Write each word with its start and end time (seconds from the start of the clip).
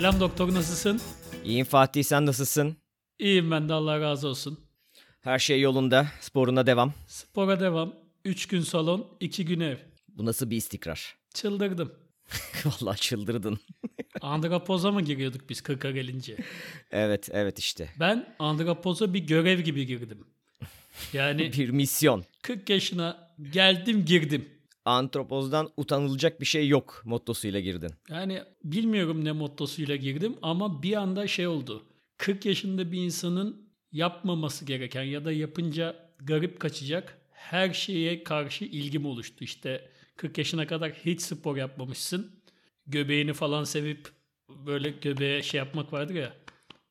Selam 0.00 0.20
doktor 0.20 0.54
nasılsın? 0.54 1.00
İyiyim 1.44 1.66
Fatih 1.66 2.04
sen 2.04 2.26
nasılsın? 2.26 2.76
İyiyim 3.18 3.50
ben 3.50 3.68
de 3.68 3.72
Allah 3.72 4.00
razı 4.00 4.28
olsun. 4.28 4.58
Her 5.20 5.38
şey 5.38 5.60
yolunda. 5.60 6.08
Sporuna 6.20 6.66
devam. 6.66 6.92
Spora 7.06 7.60
devam. 7.60 7.94
3 8.24 8.46
gün 8.46 8.60
salon, 8.60 9.06
2 9.20 9.44
gün 9.44 9.60
ev. 9.60 9.76
Bu 10.08 10.24
nasıl 10.24 10.50
bir 10.50 10.56
istikrar? 10.56 11.16
Çıldırdım. 11.34 11.92
Vallahi 12.64 13.00
çıldırdın. 13.00 13.60
Andrapoza 14.20 14.92
mı 14.92 15.02
giriyorduk 15.02 15.50
biz 15.50 15.58
40'a 15.58 15.90
gelince? 15.90 16.36
Evet 16.90 17.28
evet 17.32 17.58
işte. 17.58 17.88
Ben 18.00 18.34
andrapoza 18.38 19.14
bir 19.14 19.26
görev 19.26 19.60
gibi 19.60 19.86
girdim. 19.86 20.26
Yani 21.12 21.52
Bir 21.58 21.70
misyon. 21.70 22.24
40 22.42 22.70
yaşına 22.70 23.30
geldim 23.52 24.04
girdim. 24.04 24.48
Antropozdan 24.84 25.70
utanılacak 25.76 26.40
bir 26.40 26.46
şey 26.46 26.68
yok 26.68 27.02
mottosuyla 27.04 27.60
girdin. 27.60 27.90
Yani 28.08 28.42
bilmiyorum 28.64 29.24
ne 29.24 29.32
mottosuyla 29.32 29.96
girdim 29.96 30.36
ama 30.42 30.82
bir 30.82 30.92
anda 30.96 31.26
şey 31.26 31.46
oldu. 31.46 31.84
40 32.18 32.46
yaşında 32.46 32.92
bir 32.92 33.02
insanın 33.04 33.70
yapmaması 33.92 34.64
gereken 34.64 35.02
ya 35.02 35.24
da 35.24 35.32
yapınca 35.32 36.10
garip 36.20 36.60
kaçacak 36.60 37.18
her 37.32 37.72
şeye 37.72 38.24
karşı 38.24 38.64
ilgim 38.64 39.06
oluştu. 39.06 39.44
İşte 39.44 39.88
40 40.16 40.38
yaşına 40.38 40.66
kadar 40.66 40.92
hiç 40.92 41.20
spor 41.22 41.56
yapmamışsın. 41.56 42.30
Göbeğini 42.86 43.32
falan 43.32 43.64
sevip 43.64 44.08
böyle 44.48 44.90
göbeğe 44.90 45.42
şey 45.42 45.58
yapmak 45.58 45.92
vardır 45.92 46.14
ya. 46.14 46.32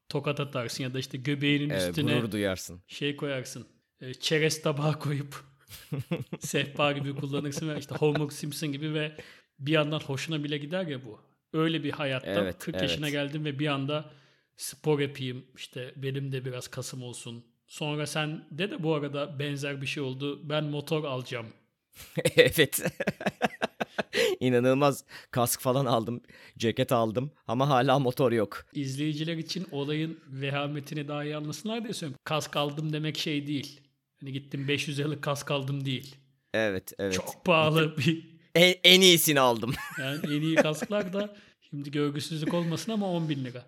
Tokat 0.09 0.40
atarsın 0.40 0.84
ya 0.84 0.93
da 0.93 0.99
işte 0.99 1.17
göbeğinin 1.17 1.70
Evet, 1.70 1.90
üstüne 1.90 2.31
duyarsın. 2.31 2.81
şey 2.87 3.15
koyarsın. 3.15 3.67
e, 4.01 4.13
Çerez 4.13 4.62
tabağı 4.62 4.99
koyup 4.99 5.43
sehpa 6.40 6.91
gibi 6.91 7.16
kullanırsın 7.16 7.70
ve 7.70 7.80
işte 7.80 7.96
Homer 7.96 8.30
Simpson 8.30 8.71
gibi 8.71 8.93
ve 8.93 9.18
bir 9.60 9.71
yandan 9.71 9.99
hoşuna 9.99 10.43
bile 10.43 10.57
gider 10.57 10.88
ya 10.88 11.05
bu. 11.05 11.20
Öyle 11.54 11.84
bir 11.84 11.91
hayattan 11.91 12.43
Evet, 12.43 12.60
40 12.60 12.76
evet. 12.76 12.82
yaşına 12.82 13.10
geldim 13.10 13.46
ve 13.46 13.60
bir 13.60 13.68
anda 13.68 14.12
spor 14.58 14.99
yapayım 14.99 15.46
işte 15.55 15.93
benim 15.96 16.32
de 16.32 16.46
biraz 16.46 16.68
kasım 16.68 17.04
olsun. 17.04 17.46
Sonra 17.68 18.08
sen 18.08 18.46
de 18.52 18.71
de 18.71 18.84
bu 18.84 18.93
arada 18.96 19.40
benzer 19.40 19.82
bir 19.82 19.88
şey 19.88 20.04
oldu. 20.04 20.49
Ben 20.49 20.63
motor 20.63 21.04
alacağım. 21.04 21.48
evet. 22.36 22.82
İnanılmaz 24.40 25.04
kask 25.32 25.62
falan 25.62 25.86
aldım. 25.86 26.21
Ceket 26.58 26.91
aldım 26.91 27.32
ama 27.48 27.70
hala 27.70 27.99
motor 27.99 28.32
yok. 28.32 28.65
İzleyiciler 28.74 29.38
için 29.38 29.68
olayın 29.71 30.20
vehametini 30.27 31.08
daha 31.08 31.24
iyi 31.24 31.36
anlasınlar 31.36 31.84
diye 31.84 31.93
söylüyorum. 31.93 32.21
Kask 32.24 32.58
aldım 32.58 32.93
demek 32.93 33.18
şey 33.18 33.48
değil. 33.48 33.82
Hani 34.21 34.31
gittim 34.34 34.67
500 34.67 34.99
liralık 34.99 35.21
kask 35.23 35.51
aldım 35.51 35.85
değil. 35.85 36.15
Evet 36.53 36.93
evet. 36.99 37.13
Çok 37.13 37.45
pahalı 37.45 37.98
bir 37.98 38.29
En, 38.55 38.75
en 38.84 39.01
iyisini 39.01 39.39
aldım. 39.39 39.73
Yani 39.99 40.20
en 40.35 40.41
iyi 40.41 40.55
kasklar 40.55 41.13
da 41.13 41.35
şimdi 41.70 41.91
görgüsüzlük 41.91 42.53
olmasın 42.53 42.91
ama 42.91 43.07
10 43.12 43.29
bin 43.29 43.45
lira. 43.45 43.65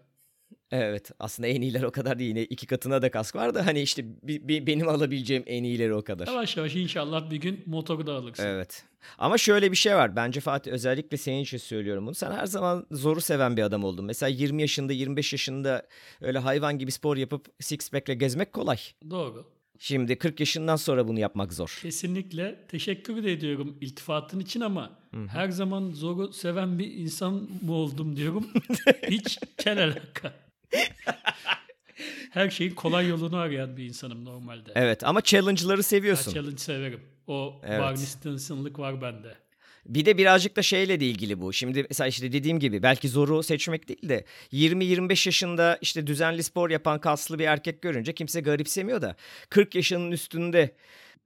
evet 0.72 1.12
aslında 1.20 1.48
en 1.48 1.62
iyiler 1.62 1.84
o 1.84 1.92
kadar 1.92 2.20
değil. 2.20 2.30
Yine 2.30 2.44
iki 2.44 2.68
katına 2.68 3.02
da 3.02 3.12
kask 3.12 3.36
var 3.36 3.56
da 3.56 3.66
hani 3.66 3.82
işte 3.82 4.06
bi- 4.24 4.48
bi- 4.48 4.68
benim 4.68 4.88
alabileceğim 4.90 5.44
en 5.48 5.64
iyileri 5.64 5.94
o 5.94 6.04
kadar. 6.04 6.28
Yavaş 6.28 6.58
yavaş 6.58 6.76
inşallah 6.76 7.32
bir 7.32 7.38
gün 7.38 7.64
motoru 7.66 8.08
da 8.08 8.14
alırsın. 8.16 8.44
Evet. 8.46 8.84
Ama 9.18 9.38
şöyle 9.38 9.72
bir 9.72 9.78
şey 9.78 9.96
var. 9.96 10.16
Bence 10.16 10.40
Fatih 10.40 10.72
özellikle 10.72 11.18
senin 11.18 11.42
için 11.42 11.58
söylüyorum 11.58 12.06
bunu. 12.06 12.16
Sen 12.16 12.32
her 12.32 12.46
zaman 12.46 12.86
zoru 12.92 13.22
seven 13.22 13.58
bir 13.58 13.62
adam 13.62 13.84
oldun. 13.84 14.06
Mesela 14.06 14.30
20 14.30 14.62
yaşında, 14.62 14.94
25 14.94 15.34
yaşında 15.34 15.88
öyle 16.22 16.40
hayvan 16.40 16.78
gibi 16.80 16.92
spor 16.92 17.18
yapıp 17.18 17.46
six 17.60 17.90
pack'le 17.90 18.20
gezmek 18.20 18.54
kolay. 18.54 18.78
Doğru. 19.10 19.46
Şimdi 19.84 20.18
40 20.18 20.40
yaşından 20.40 20.76
sonra 20.76 21.08
bunu 21.08 21.20
yapmak 21.20 21.54
zor. 21.54 21.80
Kesinlikle 21.82 22.68
teşekkür 22.68 23.24
de 23.24 23.32
ediyorum 23.32 23.78
iltifatın 23.82 24.40
için 24.40 24.62
ama 24.62 25.00
her 25.28 25.50
zaman 25.50 25.92
zoru 25.92 26.34
seven 26.34 26.80
bir 26.80 26.94
insan 26.94 27.34
mı 27.62 27.74
oldum 27.74 28.16
diyorum. 28.16 28.48
Hiç 29.10 29.40
kel 29.58 29.84
alaka. 29.84 30.34
her 32.32 32.50
şeyin 32.50 32.76
kolay 32.76 33.08
yolunu 33.08 33.38
arayan 33.38 33.78
bir 33.78 33.86
insanım 33.86 34.26
normalde. 34.26 34.72
Evet 34.76 35.04
ama 35.04 35.22
challenge'ları 35.22 35.84
seviyorsun. 35.84 36.34
challenge 36.34 36.58
severim. 36.58 37.02
O 37.28 37.62
Evet. 37.64 37.80
Barney 37.82 38.06
Stinson'lık 38.06 38.80
var 38.80 39.02
bende. 39.02 39.36
Bir 39.86 40.06
de 40.06 40.18
birazcık 40.18 40.56
da 40.56 40.62
şeyle 40.62 41.00
de 41.00 41.06
ilgili 41.06 41.42
bu. 41.42 41.54
Şimdi 41.54 41.86
mesela 41.90 42.08
işte 42.08 42.32
dediğim 42.32 42.60
gibi 42.60 42.84
belki 42.84 43.10
zoru 43.10 43.44
seçmek 43.44 43.88
değil 43.88 44.10
de 44.10 44.26
20-25 44.54 45.28
yaşında 45.28 45.78
işte 45.82 46.08
düzenli 46.08 46.44
spor 46.44 46.70
yapan 46.70 47.00
kaslı 47.00 47.40
bir 47.40 47.46
erkek 47.46 47.82
görünce 47.82 48.14
kimse 48.14 48.42
garipsemiyor 48.42 49.02
da 49.02 49.16
40 49.50 49.76
yaşının 49.76 50.12
üstünde 50.12 50.76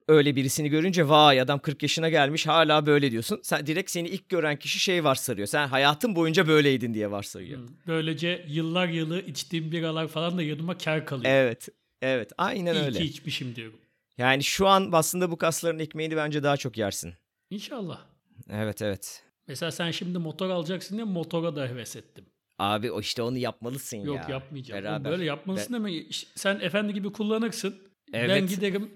öyle 0.07 0.35
birisini 0.35 0.69
görünce 0.69 1.09
vay 1.09 1.41
adam 1.41 1.59
40 1.59 1.83
yaşına 1.83 2.09
gelmiş 2.09 2.47
hala 2.47 2.85
böyle 2.85 3.11
diyorsun. 3.11 3.39
Sen 3.43 3.67
direkt 3.67 3.91
seni 3.91 4.07
ilk 4.07 4.29
gören 4.29 4.59
kişi 4.59 4.79
şey 4.79 5.03
varsayıyor. 5.03 5.47
Sen 5.47 5.67
hayatın 5.67 6.15
boyunca 6.15 6.47
böyleydin 6.47 6.93
diye 6.93 7.11
varsayıyor. 7.11 7.59
Böylece 7.87 8.45
yıllar 8.47 8.87
yılı 8.87 9.21
içtiğim 9.21 9.71
biralar 9.71 10.07
falan 10.07 10.37
da 10.37 10.43
yanıma 10.43 10.77
kar 10.77 11.05
kalıyor. 11.05 11.31
Evet. 11.33 11.69
Evet, 12.01 12.31
aynen 12.37 12.73
İyi 12.75 12.83
öyle. 12.83 12.97
ki 12.97 13.05
içmişim 13.05 13.55
diyorum. 13.55 13.79
Yani 14.17 14.43
şu 14.43 14.67
an 14.67 14.89
aslında 14.93 15.31
bu 15.31 15.37
kasların 15.37 15.79
ekmeğini 15.79 16.15
bence 16.15 16.43
daha 16.43 16.57
çok 16.57 16.77
yersin. 16.77 17.13
İnşallah. 17.49 18.14
Evet, 18.49 18.81
evet. 18.81 19.23
Mesela 19.47 19.71
sen 19.71 19.91
şimdi 19.91 20.17
motor 20.17 20.49
alacaksın 20.49 20.95
diye 20.95 21.03
motora 21.05 21.55
da 21.55 21.67
heves 21.67 21.95
ettim. 21.95 22.25
Abi 22.59 22.91
o 22.91 22.99
işte 23.01 23.21
onu 23.21 23.37
yapmalısın 23.37 23.97
Yok 23.97 24.15
ya. 24.15 24.25
yapmayacağım. 24.29 24.83
Beraber. 24.83 25.11
Böyle 25.11 25.25
yapmalısın 25.25 25.73
ama 25.73 25.89
iş- 25.89 26.27
sen 26.35 26.59
efendi 26.59 26.93
gibi 26.93 27.11
kullanırsın. 27.11 27.75
Ben 28.13 28.19
Evet. 28.29 28.49
giderim 28.49 28.91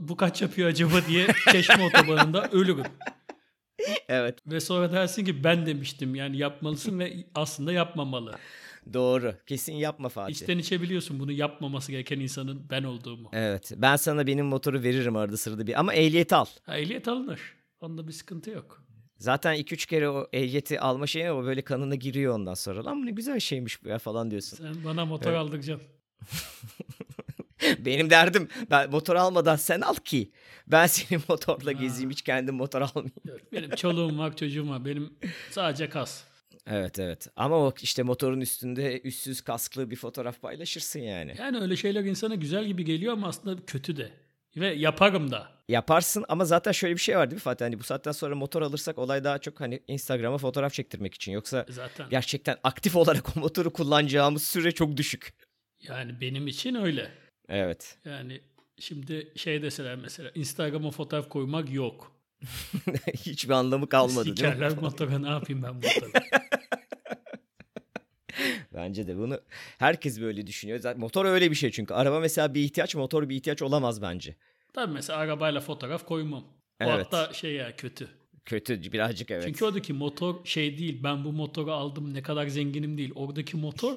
bu 0.00 0.16
kaç 0.16 0.42
yapıyor 0.42 0.68
acaba 0.68 1.06
diye 1.08 1.26
Çeşme 1.52 1.84
otobanında 1.86 2.48
ölürüm. 2.52 2.84
Evet. 4.08 4.38
Ve 4.46 4.60
sonra 4.60 4.92
dersin 4.92 5.24
ki 5.24 5.44
ben 5.44 5.66
demiştim 5.66 6.14
yani 6.14 6.36
yapmalısın 6.38 6.98
ve 6.98 7.24
aslında 7.34 7.72
yapmamalı. 7.72 8.34
Doğru. 8.92 9.34
Kesin 9.46 9.72
yapma 9.74 10.08
Fatih. 10.08 10.34
İçten 10.34 10.58
içebiliyorsun 10.58 11.20
bunu 11.20 11.32
yapmaması 11.32 11.92
gereken 11.92 12.20
insanın 12.20 12.66
ben 12.70 12.82
olduğumu. 12.82 13.30
Evet. 13.32 13.72
Ben 13.76 13.96
sana 13.96 14.26
benim 14.26 14.46
motoru 14.46 14.82
veririm 14.82 15.16
arada 15.16 15.36
sırada 15.36 15.66
bir. 15.66 15.80
Ama 15.80 15.94
ehliyet 15.94 16.32
al. 16.32 16.46
Ha, 16.62 16.78
ehliyet 16.78 17.08
alınır. 17.08 17.40
Onda 17.80 18.08
bir 18.08 18.12
sıkıntı 18.12 18.50
yok. 18.50 18.84
Zaten 19.20 19.56
2-3 19.56 19.86
kere 19.88 20.08
o 20.08 20.28
ehliyeti 20.32 20.80
alma 20.80 21.06
şeyine 21.06 21.32
o 21.32 21.44
böyle 21.44 21.62
kanına 21.62 21.94
giriyor 21.94 22.34
ondan 22.34 22.54
sonra. 22.54 22.84
Lan 22.84 23.02
bu 23.02 23.06
ne 23.06 23.10
güzel 23.10 23.40
şeymiş 23.40 23.84
bu 23.84 23.88
ya 23.88 23.98
falan 23.98 24.30
diyorsun. 24.30 24.56
Sen 24.56 24.84
bana 24.84 25.04
motor 25.04 25.32
aldıracaksın. 25.32 25.88
Benim 27.78 28.10
derdim 28.10 28.48
ben 28.70 28.90
motor 28.90 29.16
almadan 29.16 29.56
sen 29.56 29.80
al 29.80 29.94
ki. 29.94 30.30
Ben 30.66 30.86
senin 30.86 31.22
motorla 31.28 31.72
gezeyim 31.72 32.10
hiç 32.10 32.22
kendim 32.22 32.54
motor 32.54 32.80
almayayım. 32.80 33.14
Benim 33.52 33.70
çoluğum 33.70 34.18
var 34.18 34.36
çocuğum 34.36 34.68
var. 34.70 34.84
Benim 34.84 35.12
sadece 35.50 35.88
kas. 35.88 36.24
Evet 36.66 36.98
evet. 36.98 37.28
Ama 37.36 37.56
o 37.56 37.72
işte 37.82 38.02
motorun 38.02 38.40
üstünde 38.40 39.00
üstsüz 39.00 39.40
kasklı 39.40 39.90
bir 39.90 39.96
fotoğraf 39.96 40.40
paylaşırsın 40.42 41.00
yani. 41.00 41.34
Yani 41.38 41.58
öyle 41.58 41.76
şeyler 41.76 42.04
insana 42.04 42.34
güzel 42.34 42.66
gibi 42.66 42.84
geliyor 42.84 43.12
ama 43.12 43.28
aslında 43.28 43.66
kötü 43.66 43.96
de. 43.96 44.10
Ve 44.56 44.66
yaparım 44.66 45.30
da. 45.30 45.48
Yaparsın 45.68 46.24
ama 46.28 46.44
zaten 46.44 46.72
şöyle 46.72 46.94
bir 46.94 47.00
şey 47.00 47.16
var 47.16 47.30
değil 47.30 47.36
mi 47.36 47.42
Fatih? 47.42 47.64
Hani 47.64 47.78
bu 47.78 47.82
saatten 47.82 48.12
sonra 48.12 48.34
motor 48.34 48.62
alırsak 48.62 48.98
olay 48.98 49.24
daha 49.24 49.38
çok 49.38 49.60
hani 49.60 49.82
Instagram'a 49.88 50.38
fotoğraf 50.38 50.72
çektirmek 50.72 51.14
için. 51.14 51.32
Yoksa 51.32 51.66
Zaten. 51.68 52.06
gerçekten 52.10 52.56
aktif 52.64 52.96
olarak 52.96 53.36
o 53.36 53.40
motoru 53.40 53.72
kullanacağımız 53.72 54.42
süre 54.42 54.72
çok 54.72 54.96
düşük. 54.96 55.34
Yani 55.82 56.20
benim 56.20 56.46
için 56.46 56.74
öyle. 56.74 57.10
Evet. 57.48 57.98
Yani 58.04 58.40
şimdi 58.78 59.32
şey 59.36 59.62
deseler 59.62 59.96
mesela 59.96 60.30
Instagram'a 60.34 60.90
fotoğraf 60.90 61.28
koymak 61.28 61.72
yok. 61.72 62.12
Hiçbir 63.14 63.52
anlamı 63.52 63.88
kalmadı 63.88 64.24
değil 64.24 64.30
mi? 64.30 64.36
Sikerler 64.36 64.76
motora 64.76 65.18
ne 65.18 65.28
yapayım 65.28 65.62
ben 65.62 65.74
motora. 65.74 66.22
Bence 68.74 69.06
de 69.06 69.16
bunu 69.18 69.40
herkes 69.78 70.20
böyle 70.20 70.46
düşünüyor. 70.46 70.78
Zaten 70.78 71.00
motor 71.00 71.24
öyle 71.24 71.50
bir 71.50 71.56
şey 71.56 71.70
çünkü. 71.70 71.94
Araba 71.94 72.20
mesela 72.20 72.54
bir 72.54 72.60
ihtiyaç, 72.60 72.94
motor 72.94 73.28
bir 73.28 73.36
ihtiyaç 73.36 73.62
olamaz 73.62 74.02
bence. 74.02 74.36
Tabii 74.72 74.92
mesela 74.92 75.18
arabayla 75.18 75.60
fotoğraf 75.60 76.06
koymam. 76.06 76.42
O 76.42 76.44
Evet. 76.80 77.06
hatta 77.12 77.32
şey 77.32 77.54
ya 77.54 77.76
kötü. 77.76 78.08
Kötü 78.44 78.92
birazcık 78.92 79.30
evet. 79.30 79.44
Çünkü 79.46 79.64
oradaki 79.64 79.92
motor 79.92 80.44
şey 80.44 80.78
değil. 80.78 81.00
Ben 81.02 81.24
bu 81.24 81.32
motoru 81.32 81.72
aldım 81.72 82.14
ne 82.14 82.22
kadar 82.22 82.46
zenginim 82.46 82.98
değil. 82.98 83.12
Oradaki 83.14 83.56
motor 83.56 83.96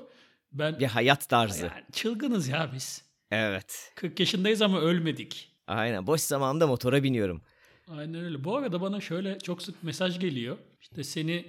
ben 0.51 0.79
bir 0.79 0.85
hayat 0.85 1.29
tarzı. 1.29 1.65
yani 1.65 1.83
çılgınız 1.91 2.47
ya 2.47 2.71
biz. 2.75 3.05
Evet. 3.31 3.91
40 3.95 4.19
yaşındayız 4.19 4.61
ama 4.61 4.79
ölmedik. 4.81 5.51
Aynen. 5.67 6.07
Boş 6.07 6.21
zamanımda 6.21 6.67
motora 6.67 7.03
biniyorum. 7.03 7.41
Aynen 7.87 8.23
öyle. 8.25 8.43
Bu 8.43 8.57
arada 8.57 8.81
bana 8.81 9.01
şöyle 9.01 9.39
çok 9.39 9.61
sık 9.61 9.83
mesaj 9.83 10.19
geliyor. 10.19 10.57
İşte 10.81 11.03
seni 11.03 11.45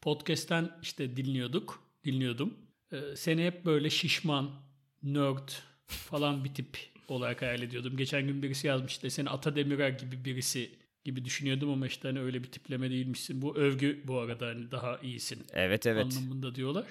podcast'ten 0.00 0.70
işte 0.82 1.16
dinliyorduk, 1.16 1.82
dinliyordum. 2.04 2.54
Ee, 2.92 3.16
seni 3.16 3.44
hep 3.44 3.64
böyle 3.64 3.90
şişman, 3.90 4.50
nerd 5.02 5.48
falan 5.86 6.44
bir 6.44 6.54
tip 6.54 6.78
olarak 7.08 7.42
hayal 7.42 7.62
ediyordum. 7.62 7.96
Geçen 7.96 8.26
gün 8.26 8.42
birisi 8.42 8.66
yazmış 8.66 8.92
işte 8.92 9.10
seni 9.10 9.30
Ata 9.30 9.56
Demirer 9.56 9.90
gibi 9.90 10.24
birisi 10.24 10.70
gibi 11.04 11.24
düşünüyordum 11.24 11.70
ama 11.70 11.86
işte 11.86 12.08
hani 12.08 12.20
öyle 12.20 12.42
bir 12.42 12.52
tipleme 12.52 12.90
değilmişsin. 12.90 13.42
Bu 13.42 13.56
övgü 13.56 14.00
bu 14.04 14.18
arada 14.18 14.46
hani 14.46 14.70
daha 14.70 14.98
iyisin 14.98 15.46
Evet 15.52 15.86
evet. 15.86 16.04
anlamında 16.04 16.54
diyorlar. 16.54 16.84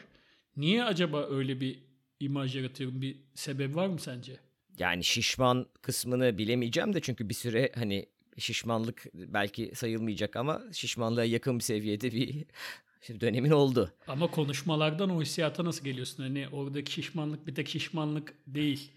Niye 0.58 0.84
acaba 0.84 1.28
öyle 1.30 1.62
bir 1.62 1.80
imaj 2.20 2.56
yaratıyorum? 2.56 3.02
Bir 3.02 3.18
sebebi 3.36 3.76
var 3.76 3.88
mı 3.88 4.00
sence? 4.00 4.40
Yani 4.80 5.04
şişman 5.04 5.68
kısmını 5.82 6.38
bilemeyeceğim 6.38 6.94
de 6.94 7.02
çünkü 7.02 7.30
bir 7.30 7.34
süre 7.34 7.72
hani 7.76 8.06
şişmanlık 8.38 9.06
belki 9.14 9.72
sayılmayacak 9.76 10.36
ama 10.36 10.62
şişmanlığa 10.72 11.26
yakın 11.26 11.58
bir 11.60 11.64
seviyede 11.64 12.12
bir 12.12 12.46
Şimdi 13.06 13.22
dönemin 13.22 13.52
oldu. 13.52 13.92
Ama 14.08 14.32
konuşmalardan 14.32 15.10
o 15.10 15.22
hissiyata 15.22 15.66
nasıl 15.66 15.86
geliyorsun? 15.86 16.24
Hani 16.24 16.48
oradaki 16.52 16.92
şişmanlık 16.92 17.48
bir 17.48 17.56
tek 17.56 17.68
şişmanlık 17.70 18.34
değil 18.48 18.92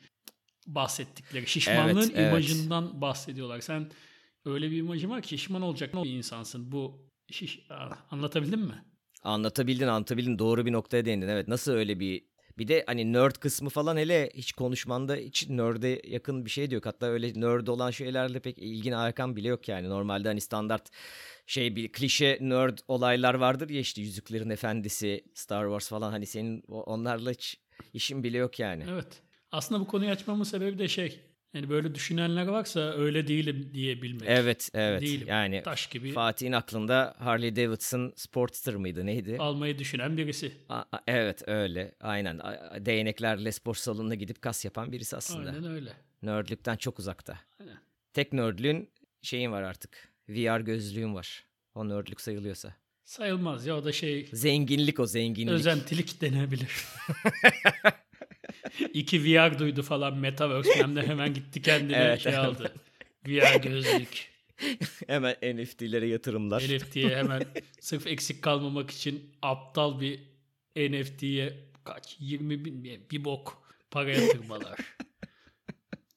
bahsettikleri. 0.66 1.46
Şişmanlığın 1.46 1.96
Evet, 1.96 2.12
evet. 2.14 2.28
imajından 2.28 3.00
bahsediyorlar. 3.00 3.60
Sen 3.60 3.90
öyle 4.44 4.70
bir 4.70 4.76
imajın 4.76 5.10
var 5.10 5.22
ki 5.22 5.28
şişman 5.28 5.62
olacak 5.62 5.94
bir 5.94 6.10
insansın. 6.10 6.72
Bu 6.72 7.10
şiş... 7.30 7.60
Anlatabildim 8.10 8.60
mi? 8.60 8.84
Anlatabildin 9.22 9.86
anlatabildin 9.86 10.38
doğru 10.38 10.66
bir 10.66 10.72
noktaya 10.72 11.04
değindin. 11.04 11.28
Evet 11.28 11.48
nasıl 11.48 11.72
öyle 11.72 12.00
bir 12.00 12.27
bir 12.58 12.68
de 12.68 12.84
hani 12.86 13.12
nerd 13.12 13.34
kısmı 13.34 13.70
falan 13.70 13.96
hele 13.96 14.30
hiç 14.34 14.52
konuşmanda 14.52 15.16
hiç 15.16 15.48
nerd'e 15.48 16.00
yakın 16.04 16.44
bir 16.44 16.50
şey 16.50 16.70
de 16.70 16.74
yok. 16.74 16.86
Hatta 16.86 17.06
öyle 17.06 17.40
nerd 17.40 17.66
olan 17.66 17.90
şeylerle 17.90 18.40
pek 18.40 18.58
ilgin 18.58 18.92
alakan 18.92 19.36
bile 19.36 19.48
yok 19.48 19.68
yani. 19.68 19.88
Normalde 19.88 20.28
hani 20.28 20.40
standart 20.40 20.90
şey 21.46 21.76
bir 21.76 21.92
klişe 21.92 22.38
nerd 22.40 22.78
olaylar 22.88 23.34
vardır 23.34 23.70
ya 23.70 23.80
işte 23.80 24.00
Yüzüklerin 24.00 24.50
Efendisi, 24.50 25.24
Star 25.34 25.64
Wars 25.64 25.88
falan 25.88 26.10
hani 26.10 26.26
senin 26.26 26.62
onlarla 26.68 27.30
hiç 27.30 27.60
işin 27.94 28.24
bile 28.24 28.38
yok 28.38 28.58
yani. 28.58 28.84
Evet. 28.90 29.22
Aslında 29.52 29.80
bu 29.80 29.86
konuyu 29.86 30.10
açmamın 30.10 30.44
sebebi 30.44 30.78
de 30.78 30.88
şey. 30.88 31.20
Yani 31.54 31.68
böyle 31.70 31.94
düşünenler 31.94 32.46
varsa 32.46 32.80
öyle 32.80 33.28
değilim 33.28 33.70
diyebilmek. 33.74 34.28
Evet 34.28 34.70
evet 34.74 35.02
Değilim. 35.02 35.28
yani 35.28 35.62
Taş 35.62 35.86
gibi 35.86 36.12
Fatih'in 36.12 36.52
aklında 36.52 37.14
Harley 37.18 37.56
Davidson 37.56 38.12
Sportster 38.16 38.74
mıydı 38.76 39.06
neydi? 39.06 39.36
almayı 39.38 39.78
düşünen 39.78 40.16
birisi. 40.16 40.52
A- 40.68 40.74
a- 40.92 41.00
evet 41.06 41.42
öyle 41.48 41.94
aynen 42.00 42.40
değneklerle 42.86 43.52
spor 43.52 43.74
salonuna 43.74 44.14
gidip 44.14 44.42
kas 44.42 44.64
yapan 44.64 44.92
birisi 44.92 45.16
aslında. 45.16 45.50
Aynen 45.50 45.64
öyle. 45.70 45.92
Nerdlükten 46.22 46.76
çok 46.76 46.98
uzakta. 46.98 47.38
Aynen. 47.60 47.78
Tek 48.12 48.32
nerdlüğün 48.32 48.90
şeyin 49.22 49.52
var 49.52 49.62
artık. 49.62 50.08
VR 50.28 50.60
gözlüğün 50.60 51.14
var. 51.14 51.44
O 51.74 51.88
nerdlük 51.88 52.20
sayılıyorsa. 52.20 52.74
Sayılmaz 53.04 53.66
ya 53.66 53.76
o 53.76 53.84
da 53.84 53.92
şey 53.92 54.28
Zenginlik 54.32 55.00
o 55.00 55.06
zenginlik. 55.06 55.52
özentilik 55.52 56.20
denebilir. 56.20 56.70
İki 58.92 59.24
VR 59.24 59.58
duydu 59.58 59.82
falan 59.82 60.16
Metaverse 60.16 60.74
hem 60.74 60.96
de 60.96 61.06
hemen 61.06 61.34
gitti 61.34 61.62
kendine 61.62 61.96
Evet, 61.96 62.20
şey 62.20 62.36
aldı. 62.36 62.74
VR 63.26 63.60
gözlük. 63.62 64.38
Hemen 65.06 65.36
NFT'lere 65.42 66.06
yatırımlar. 66.06 66.62
NFT'ye 66.62 67.16
hemen 67.16 67.42
sırf 67.80 68.06
eksik 68.06 68.42
kalmamak 68.42 68.90
için 68.90 69.30
aptal 69.42 70.00
bir 70.00 70.20
NFT'ye 70.76 71.68
kaç 71.84 72.16
20 72.20 72.64
bin 72.64 72.84
bir 73.10 73.24
bok 73.24 73.62
para 73.90 74.10
yatırmalar. 74.10 74.78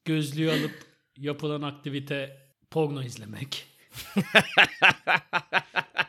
Gözlüğü 0.06 0.52
alıp 0.52 0.86
yapılan 1.18 1.62
aktivite 1.62 2.38
porno 2.72 3.04
izlemek. 3.04 3.66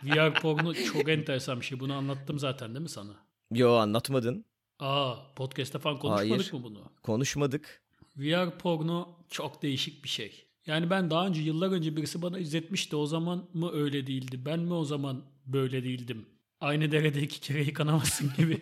VR 0.02 0.34
porno 0.34 0.74
çok 0.74 1.08
enteresan 1.08 1.60
bir 1.60 1.64
şey. 1.66 1.80
Bunu 1.80 1.94
anlattım 1.94 2.38
zaten 2.38 2.68
değil 2.68 2.82
mi 2.82 2.88
sana? 2.88 3.12
Yo 3.50 3.74
anlatmadın. 3.74 4.44
Aa 4.78 5.34
podcast'ta 5.36 5.78
falan 5.78 5.98
konuşmadık 5.98 6.40
Hayır. 6.40 6.52
mı 6.52 6.62
bunu? 6.62 6.92
Konuşmadık. 7.02 7.82
VR 8.16 8.58
porno 8.58 9.08
çok 9.30 9.62
değişik 9.62 10.04
bir 10.04 10.08
şey. 10.08 10.44
Yani 10.66 10.90
ben 10.90 11.10
daha 11.10 11.26
önce 11.26 11.40
yıllar 11.40 11.70
önce 11.70 11.96
birisi 11.96 12.22
bana 12.22 12.38
izletmişti. 12.38 12.96
O 12.96 13.06
zaman 13.06 13.48
mı 13.54 13.72
öyle 13.72 14.06
değildi? 14.06 14.40
Ben 14.44 14.60
mi 14.60 14.74
o 14.74 14.84
zaman 14.84 15.24
böyle 15.46 15.84
değildim? 15.84 16.26
Aynı 16.60 16.92
derede 16.92 17.22
iki 17.22 17.40
kere 17.40 17.62
yıkanamazsın 17.62 18.32
gibi. 18.36 18.58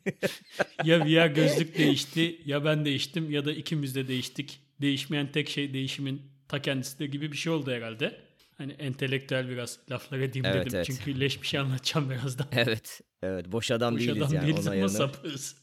ya 0.84 1.06
VR 1.06 1.26
gözlük 1.34 1.78
değişti 1.78 2.42
ya 2.44 2.64
ben 2.64 2.84
değiştim 2.84 3.30
ya 3.30 3.44
da 3.44 3.52
ikimiz 3.52 3.94
de 3.94 4.08
değiştik. 4.08 4.60
Değişmeyen 4.80 5.32
tek 5.32 5.48
şey 5.48 5.72
değişimin 5.74 6.22
ta 6.48 6.62
kendisidir 6.62 7.06
gibi 7.06 7.32
bir 7.32 7.36
şey 7.36 7.52
oldu 7.52 7.70
herhalde. 7.70 8.23
Hani 8.58 8.72
entelektüel 8.72 9.48
biraz 9.48 9.78
laflar 9.90 10.18
edeyim 10.18 10.46
Evet, 10.46 10.66
dedim. 10.66 10.76
evet. 10.76 10.86
Çünkü 10.86 11.20
leş 11.20 11.42
bir 11.42 11.46
şey 11.46 11.60
anlatacağım 11.60 12.10
birazdan. 12.10 12.46
Evet. 12.52 13.00
Evet 13.22 13.52
boş 13.52 13.70
adam 13.70 13.94
Boş 13.94 14.00
değiliz 14.00 14.22
adam 14.22 14.34
yani. 14.34 14.46
değiliz 14.46 14.66
Ona 14.68 14.74
ama 14.74 14.88
sapığız. 14.88 15.56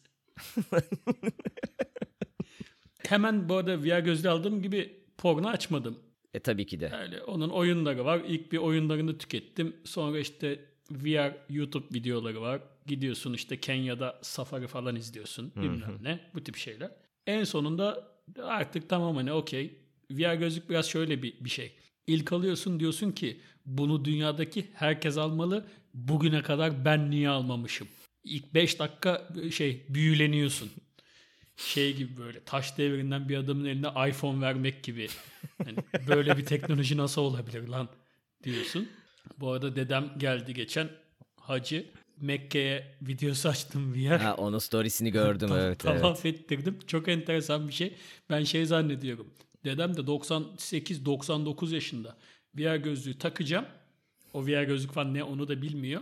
Hemen 3.07 3.49
bu 3.49 3.55
arada 3.55 3.83
VR 3.83 3.99
gözlüğü 3.99 4.29
aldığım 4.29 4.61
gibi 4.61 5.03
porno 5.17 5.47
açmadım. 5.47 5.99
E 6.33 6.39
tabii 6.39 6.65
ki 6.65 6.79
de. 6.79 6.89
Yani 6.93 7.21
onun 7.21 7.49
oyunları 7.49 8.05
var. 8.05 8.21
İlk 8.27 8.51
bir 8.51 8.57
oyunlarını 8.57 9.17
tükettim. 9.17 9.75
Sonra 9.83 10.19
işte 10.19 10.59
VR 10.91 11.33
YouTube 11.49 11.85
videoları 11.93 12.41
var. 12.41 12.61
Gidiyorsun 12.85 13.33
işte 13.33 13.59
Kenya'da 13.59 14.19
safari 14.21 14.67
falan 14.67 14.95
izliyorsun. 14.95 15.51
Bilmem 15.55 15.97
ne. 16.01 16.19
Bu 16.33 16.43
tip 16.43 16.55
şeyler. 16.55 16.91
En 17.27 17.43
sonunda 17.43 18.07
artık 18.43 18.89
tamam 18.89 19.15
hani 19.15 19.31
okey. 19.31 19.77
VR 20.11 20.33
gözlük 20.33 20.69
biraz 20.69 20.85
şöyle 20.85 21.23
bir, 21.23 21.33
bir 21.45 21.49
şey. 21.49 21.75
İlk 22.07 22.33
alıyorsun 22.33 22.79
diyorsun 22.79 23.11
ki 23.11 23.41
bunu 23.65 24.05
dünyadaki 24.05 24.65
herkes 24.73 25.17
almalı. 25.17 25.67
Bugüne 25.93 26.41
kadar 26.41 26.85
ben 26.85 27.11
niye 27.11 27.29
almamışım? 27.29 27.87
İlk 28.23 28.53
5 28.53 28.79
dakika 28.79 29.27
şey 29.51 29.85
büyüleniyorsun. 29.89 30.71
Şey 31.55 31.95
gibi 31.95 32.17
böyle 32.17 32.43
taş 32.43 32.77
devrinden 32.77 33.29
bir 33.29 33.37
adamın 33.37 33.65
eline 33.65 34.09
iPhone 34.09 34.41
vermek 34.41 34.83
gibi. 34.83 35.07
Hani 35.65 35.77
böyle 36.07 36.37
bir 36.37 36.45
teknoloji 36.45 36.97
nasıl 36.97 37.21
olabilir 37.21 37.67
lan 37.67 37.89
diyorsun. 38.43 38.89
Bu 39.37 39.51
arada 39.51 39.75
dedem 39.75 40.11
geldi 40.17 40.53
geçen 40.53 40.89
hacı 41.35 41.85
Mekke'ye 42.17 42.95
videosu 43.01 43.49
açtım 43.49 43.93
VR. 43.93 44.19
Ha, 44.19 44.35
onun 44.35 44.59
storiesini 44.59 45.11
gördüm 45.11 45.49
evet. 45.53 45.61
evet. 45.63 45.79
Tavaf 46.01 46.25
ettirdim. 46.25 46.79
Çok 46.87 47.07
enteresan 47.07 47.67
bir 47.67 47.73
şey. 47.73 47.93
Ben 48.29 48.43
şey 48.43 48.65
zannediyorum. 48.65 49.33
Dedem 49.65 49.97
de 49.97 50.01
98-99 50.01 51.73
yaşında. 51.73 52.17
VR 52.55 52.75
gözlüğü 52.75 53.17
takacağım. 53.17 53.65
O 54.33 54.45
VR 54.45 54.63
gözlük 54.63 54.91
falan 54.91 55.13
ne 55.13 55.23
onu 55.23 55.47
da 55.47 55.61
bilmiyor. 55.61 56.01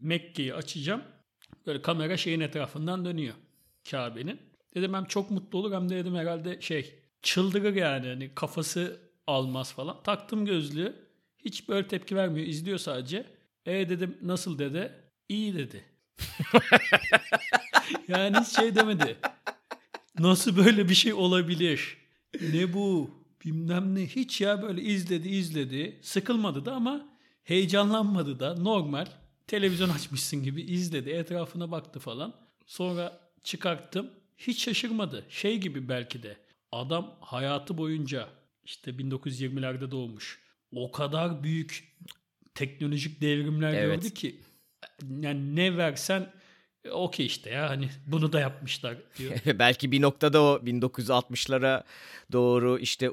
Mekke'yi 0.00 0.54
açacağım. 0.54 1.02
Böyle 1.66 1.82
kamera 1.82 2.16
şeyin 2.16 2.40
etrafından 2.40 3.04
dönüyor. 3.04 3.34
Kabe'nin. 3.90 4.40
Dedim 4.74 4.94
hem 4.94 5.04
çok 5.04 5.30
mutlu 5.30 5.58
olur 5.58 5.72
hem 5.72 5.88
de 5.88 5.96
dedim 5.96 6.14
herhalde 6.14 6.60
şey 6.60 6.94
çıldırır 7.22 7.76
yani. 7.76 8.06
Hani 8.06 8.34
kafası 8.34 9.00
almaz 9.26 9.72
falan. 9.72 10.02
Taktım 10.02 10.46
gözlüğü. 10.46 10.94
Hiç 11.44 11.68
böyle 11.68 11.88
tepki 11.88 12.16
vermiyor. 12.16 12.46
izliyor 12.46 12.78
sadece. 12.78 13.26
E 13.66 13.88
dedim 13.88 14.18
nasıl 14.22 14.58
dedi? 14.58 14.92
İyi 15.28 15.54
dedi. 15.54 15.84
yani 18.08 18.36
hiç 18.40 18.48
şey 18.48 18.74
demedi. 18.74 19.16
Nasıl 20.18 20.56
böyle 20.56 20.88
bir 20.88 20.94
şey 20.94 21.12
olabilir? 21.12 22.01
Ne 22.40 22.72
bu? 22.72 23.10
Bilmem 23.44 23.94
ne. 23.94 24.06
Hiç 24.06 24.40
ya 24.40 24.62
böyle 24.62 24.82
izledi 24.82 25.28
izledi. 25.28 25.98
Sıkılmadı 26.02 26.64
da 26.64 26.72
ama 26.74 27.08
heyecanlanmadı 27.44 28.40
da. 28.40 28.54
Normal. 28.54 29.06
Televizyon 29.46 29.88
açmışsın 29.88 30.42
gibi 30.42 30.62
izledi. 30.62 31.10
Etrafına 31.10 31.70
baktı 31.70 32.00
falan. 32.00 32.34
Sonra 32.66 33.20
çıkarttım. 33.42 34.10
Hiç 34.38 34.64
şaşırmadı. 34.64 35.26
Şey 35.28 35.58
gibi 35.58 35.88
belki 35.88 36.22
de. 36.22 36.36
Adam 36.72 37.16
hayatı 37.20 37.78
boyunca 37.78 38.28
işte 38.64 38.90
1920'lerde 38.90 39.90
doğmuş. 39.90 40.40
O 40.72 40.92
kadar 40.92 41.44
büyük 41.44 41.96
teknolojik 42.54 43.20
devrimler 43.20 43.74
Evet. 43.74 44.02
gördü 44.02 44.14
ki 44.14 44.40
yani 45.20 45.56
ne 45.56 45.76
versen 45.76 46.32
okey 46.90 47.26
işte 47.26 47.50
ya 47.50 47.70
hani 47.70 47.88
bunu 48.06 48.32
da 48.32 48.40
yapmışlar 48.40 48.96
diyor. 49.18 49.32
Belki 49.58 49.92
bir 49.92 50.02
noktada 50.02 50.42
o 50.42 50.60
1960'lara 50.64 51.82
doğru 52.32 52.78
işte 52.78 53.10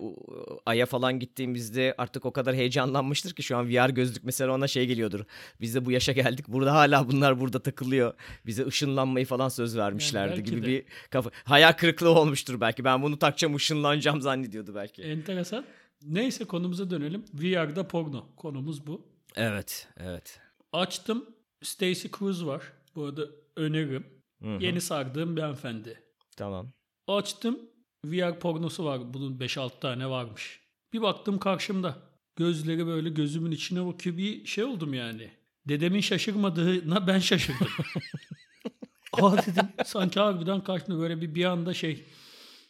Ay'a 0.65 0.85
falan 0.85 1.19
gittiğimizde 1.19 1.95
artık 1.97 2.25
o 2.25 2.31
kadar 2.33 2.55
heyecanlanmıştır 2.55 3.33
ki 3.33 3.43
şu 3.43 3.57
an 3.57 3.69
VR 3.69 3.89
gözlük 3.89 4.23
mesela 4.23 4.53
ona 4.53 4.67
şey 4.67 4.85
geliyordur. 4.85 5.25
Biz 5.61 5.75
de 5.75 5.85
bu 5.85 5.91
yaşa 5.91 6.11
geldik. 6.11 6.47
Burada 6.47 6.73
hala 6.73 7.09
bunlar 7.09 7.39
burada 7.39 7.59
takılıyor. 7.63 8.13
Bize 8.45 8.65
ışınlanmayı 8.65 9.25
falan 9.25 9.49
söz 9.49 9.77
vermişlerdi 9.77 10.31
belki 10.31 10.43
gibi 10.43 10.61
de. 10.61 10.67
bir 10.67 10.83
kafa. 11.09 11.31
Hayal 11.43 11.73
kırıklığı 11.73 12.19
olmuştur 12.19 12.61
belki. 12.61 12.83
Ben 12.83 13.01
bunu 13.03 13.19
takacağım 13.19 13.55
ışınlanacağım 13.55 14.21
zannediyordu 14.21 14.75
belki. 14.75 15.01
Enteresan. 15.01 15.65
Neyse 16.03 16.45
konumuza 16.45 16.89
dönelim. 16.89 17.25
VR'da 17.33 17.87
porno. 17.87 18.25
Konumuz 18.35 18.87
bu. 18.87 19.05
Evet, 19.35 19.87
evet. 19.97 20.39
Açtım. 20.73 21.25
Stacy 21.61 22.07
Cruz 22.19 22.45
var. 22.45 22.63
Bu 22.95 23.05
arada 23.05 23.21
öneririm. 23.59 24.05
Hı 24.41 24.55
hı. 24.55 24.63
Yeni 24.63 24.81
sardığım 24.81 25.35
bir 25.35 25.41
hanımefendi. 25.41 26.03
Tamam. 26.37 26.73
Açtım. 27.07 27.59
VR 28.05 28.39
pornosu 28.39 28.85
var. 28.85 29.13
Bunun 29.13 29.37
5-6 29.37 29.79
tane 29.79 30.09
varmış. 30.09 30.59
Bir 30.93 31.01
baktım 31.01 31.39
karşımda. 31.39 31.97
Gözleri 32.35 32.87
böyle 32.87 33.09
gözümün 33.09 33.51
içine 33.51 33.85
bakıyor. 33.85 34.17
Bir 34.17 34.45
şey 34.45 34.63
oldum 34.63 34.93
yani. 34.93 35.31
Dedemin 35.67 36.01
şaşırmadığına 36.01 37.07
ben 37.07 37.19
şaşırdım. 37.19 37.67
Aa 39.13 39.37
dedim 39.37 39.67
sanki 39.85 40.19
harbiden 40.19 40.63
karşımda 40.63 40.99
böyle 40.99 41.21
bir 41.21 41.35
bir 41.35 41.45
anda 41.45 41.73
şey 41.73 42.05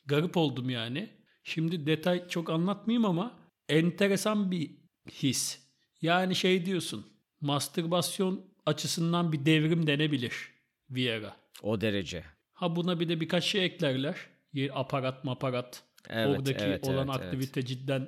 garip 0.05 0.38
oldum 0.38 0.69
yani. 0.69 1.10
Şimdi 1.43 1.86
detay 1.86 2.27
çok 2.27 2.50
anlatmayayım 2.50 3.05
ama 3.05 3.39
enteresan 3.69 4.51
bir 4.51 4.72
his. 5.12 5.60
Yani 6.01 6.36
şey 6.36 6.65
diyorsun. 6.65 7.05
Mastürbasyon 7.41 8.46
açısından 8.65 9.31
bir 9.31 9.46
devrim 9.46 9.88
denebilir 9.88 10.58
VR'a. 10.91 11.36
O 11.63 11.81
derece. 11.81 12.24
Ha 12.53 12.75
buna 12.75 13.00
bir 13.00 13.10
de 13.10 13.22
birkaç 13.22 13.43
şey 13.43 13.65
eklerler. 13.65 14.15
Aparat 14.74 15.24
maparat. 15.24 15.84
Evet, 16.10 16.27
Oradaki 16.27 16.63
evet, 16.63 16.88
olan 16.88 17.08
evet, 17.08 17.15
evet. 17.19 17.25
aktivite 17.25 17.65
cidden 17.65 18.08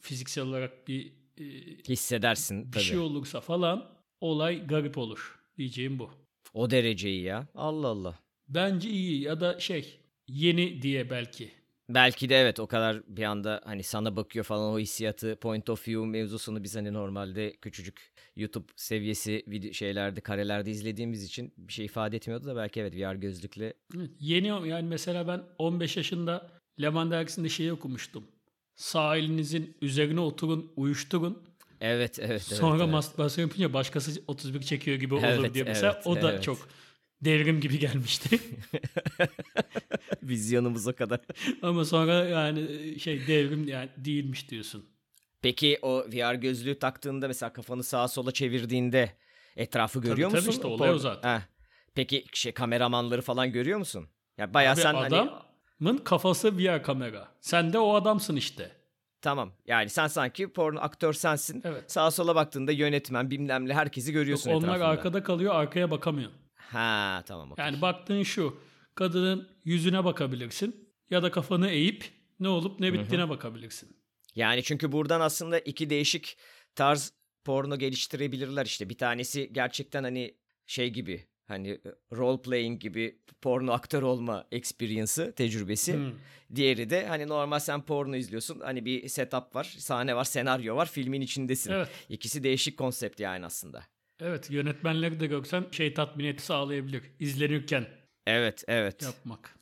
fiziksel 0.00 0.44
olarak 0.44 0.88
bir 0.88 1.12
e, 1.38 1.44
Hissedersin 1.88 2.66
bir 2.66 2.72
tabii. 2.72 2.84
şey 2.84 2.98
olursa 2.98 3.40
falan 3.40 3.90
olay 4.20 4.66
garip 4.66 4.98
olur. 4.98 5.38
Diyeceğim 5.58 5.98
bu. 5.98 6.10
O 6.54 6.70
dereceyi 6.70 7.22
ya. 7.22 7.46
Allah 7.54 7.88
Allah. 7.88 8.18
Bence 8.48 8.90
iyi 8.90 9.22
ya 9.22 9.40
da 9.40 9.60
şey 9.60 10.00
yeni 10.28 10.82
diye 10.82 11.10
belki. 11.10 11.50
Belki 11.88 12.28
de 12.28 12.36
evet 12.36 12.60
o 12.60 12.66
kadar 12.66 13.02
bir 13.06 13.22
anda 13.22 13.60
hani 13.64 13.82
sana 13.82 14.16
bakıyor 14.16 14.44
falan 14.44 14.72
o 14.72 14.78
hissiyatı 14.78 15.36
point 15.36 15.70
of 15.70 15.88
view 15.88 16.06
mevzusunu 16.06 16.62
biz 16.62 16.76
hani 16.76 16.92
normalde 16.92 17.56
küçücük 17.56 18.12
YouTube 18.36 18.66
seviyesi 18.76 19.44
video 19.48 19.72
şeylerde 19.72 20.20
karelerde 20.20 20.70
izlediğimiz 20.70 21.24
için 21.24 21.52
bir 21.56 21.72
şey 21.72 21.84
ifade 21.84 22.16
etmiyordu 22.16 22.46
da 22.46 22.56
belki 22.56 22.80
evet 22.80 22.94
VR 22.94 23.14
gözlükle. 23.14 23.74
Evet, 23.96 24.10
yeni 24.20 24.68
yani 24.68 24.88
mesela 24.88 25.28
ben 25.28 25.42
15 25.58 25.96
yaşında 25.96 26.50
Leman 26.80 27.10
dergisinde 27.10 27.48
şeyi 27.48 27.72
okumuştum. 27.72 28.24
Sağ 28.76 29.16
elinizin 29.16 29.76
üzerine 29.82 30.20
oturun, 30.20 30.72
uyuşturun. 30.76 31.42
Evet 31.80 32.18
evet. 32.22 32.42
Sonra 32.42 32.70
evet, 32.70 32.82
evet. 32.82 32.92
mastürbasyon 32.92 33.44
yapınca 33.44 33.72
başkası 33.72 34.22
31 34.26 34.62
çekiyor 34.62 34.96
gibi 34.96 35.14
olur 35.14 35.24
Evet, 35.24 35.54
diye 35.54 35.64
mesela 35.64 35.92
evet, 35.94 36.06
o 36.06 36.22
da 36.22 36.32
evet. 36.32 36.42
çok 36.42 36.58
devrim 37.22 37.60
gibi 37.60 37.78
gelmişti. 37.78 38.40
Vizyonumuz 40.22 40.86
o 40.86 40.92
kadar. 40.92 41.20
Ama 41.62 41.84
sonra 41.84 42.14
yani 42.14 42.68
şey 43.00 43.26
devrim 43.26 43.68
yani 43.68 43.88
değilmiş 43.96 44.50
diyorsun. 44.50 44.84
Peki 45.42 45.78
o 45.82 46.04
VR 46.12 46.34
gözlüğü 46.34 46.78
taktığında 46.78 47.28
mesela 47.28 47.52
kafanı 47.52 47.82
sağa 47.82 48.08
sola 48.08 48.32
çevirdiğinde 48.32 49.12
etrafı 49.56 50.00
görüyor 50.00 50.30
tabii 50.30 50.38
musun? 50.40 50.50
işte, 50.52 50.66
olay 50.66 50.90
o 50.90 50.98
zaten. 50.98 51.38
Heh. 51.38 51.42
Peki 51.94 52.24
şey 52.32 52.52
kameramanları 52.52 53.22
falan 53.22 53.52
görüyor 53.52 53.78
musun? 53.78 54.08
Ya 54.38 54.54
bayağı 54.54 54.74
Abi 54.74 54.80
sen 54.80 54.94
hani 54.94 55.06
adamın 55.06 55.98
kafası 55.98 56.58
VR 56.58 56.82
kamera. 56.82 57.28
Sen 57.40 57.72
de 57.72 57.78
o 57.78 57.94
adamsın 57.94 58.36
işte. 58.36 58.70
tamam. 59.22 59.52
Yani 59.66 59.88
sen 59.88 60.06
sanki 60.06 60.48
porno 60.52 60.80
aktör 60.80 61.12
sensin. 61.12 61.62
Evet. 61.64 61.92
Sağa 61.92 62.10
sola 62.10 62.34
baktığında 62.34 62.72
yönetmen 62.72 63.30
bilmem 63.30 63.68
ne 63.68 63.74
herkesi 63.74 64.12
görüyorsun 64.12 64.50
Yok, 64.50 64.58
onlar 64.58 64.68
etrafında. 64.68 64.88
arkada 64.88 65.22
kalıyor 65.22 65.54
arkaya 65.54 65.90
bakamıyorsun. 65.90 66.47
Ha 66.72 67.22
tamam 67.26 67.52
okey. 67.52 67.64
Yani 67.64 67.82
baktığın 67.82 68.22
şu 68.22 68.60
kadının 68.94 69.48
yüzüne 69.64 70.04
bakabilirsin 70.04 70.88
ya 71.10 71.22
da 71.22 71.30
kafanı 71.30 71.68
eğip 71.70 72.04
ne 72.40 72.48
olup 72.48 72.80
ne 72.80 72.92
bittiğine 72.92 73.28
bakabilirsin. 73.28 73.96
Yani 74.34 74.62
çünkü 74.62 74.92
buradan 74.92 75.20
aslında 75.20 75.58
iki 75.58 75.90
değişik 75.90 76.36
tarz 76.74 77.12
porno 77.44 77.78
geliştirebilirler 77.78 78.66
işte. 78.66 78.88
Bir 78.88 78.98
tanesi 78.98 79.50
gerçekten 79.52 80.02
hani 80.02 80.34
şey 80.66 80.90
gibi 80.90 81.26
hani 81.46 81.80
role 82.12 82.42
playing 82.42 82.80
gibi 82.80 83.18
porno 83.42 83.72
aktör 83.72 84.02
olma 84.02 84.46
experience'ı, 84.52 85.32
tecrübesi. 85.32 85.94
Hmm. 85.94 86.12
Diğeri 86.54 86.90
de 86.90 87.06
hani 87.06 87.28
normal 87.28 87.58
sen 87.58 87.82
porno 87.82 88.16
izliyorsun. 88.16 88.60
Hani 88.60 88.84
bir 88.84 89.08
setup 89.08 89.54
var, 89.54 89.74
sahne 89.78 90.16
var, 90.16 90.24
senaryo 90.24 90.76
var, 90.76 90.86
filmin 90.86 91.20
içindesin. 91.20 91.72
Evet. 91.72 91.88
İkisi 92.08 92.42
değişik 92.42 92.78
konsept 92.78 93.20
yani 93.20 93.46
aslında. 93.46 93.84
Evet 94.20 94.50
yönetmenleri 94.50 95.20
de 95.20 95.26
görsen 95.26 95.64
şey 95.70 95.94
tatminiyeti 95.94 96.42
sağlayabilir. 96.44 97.02
İzlenirken 97.20 97.86
Evet, 98.26 98.64
evet. 98.68 99.02
yapmak. 99.02 99.54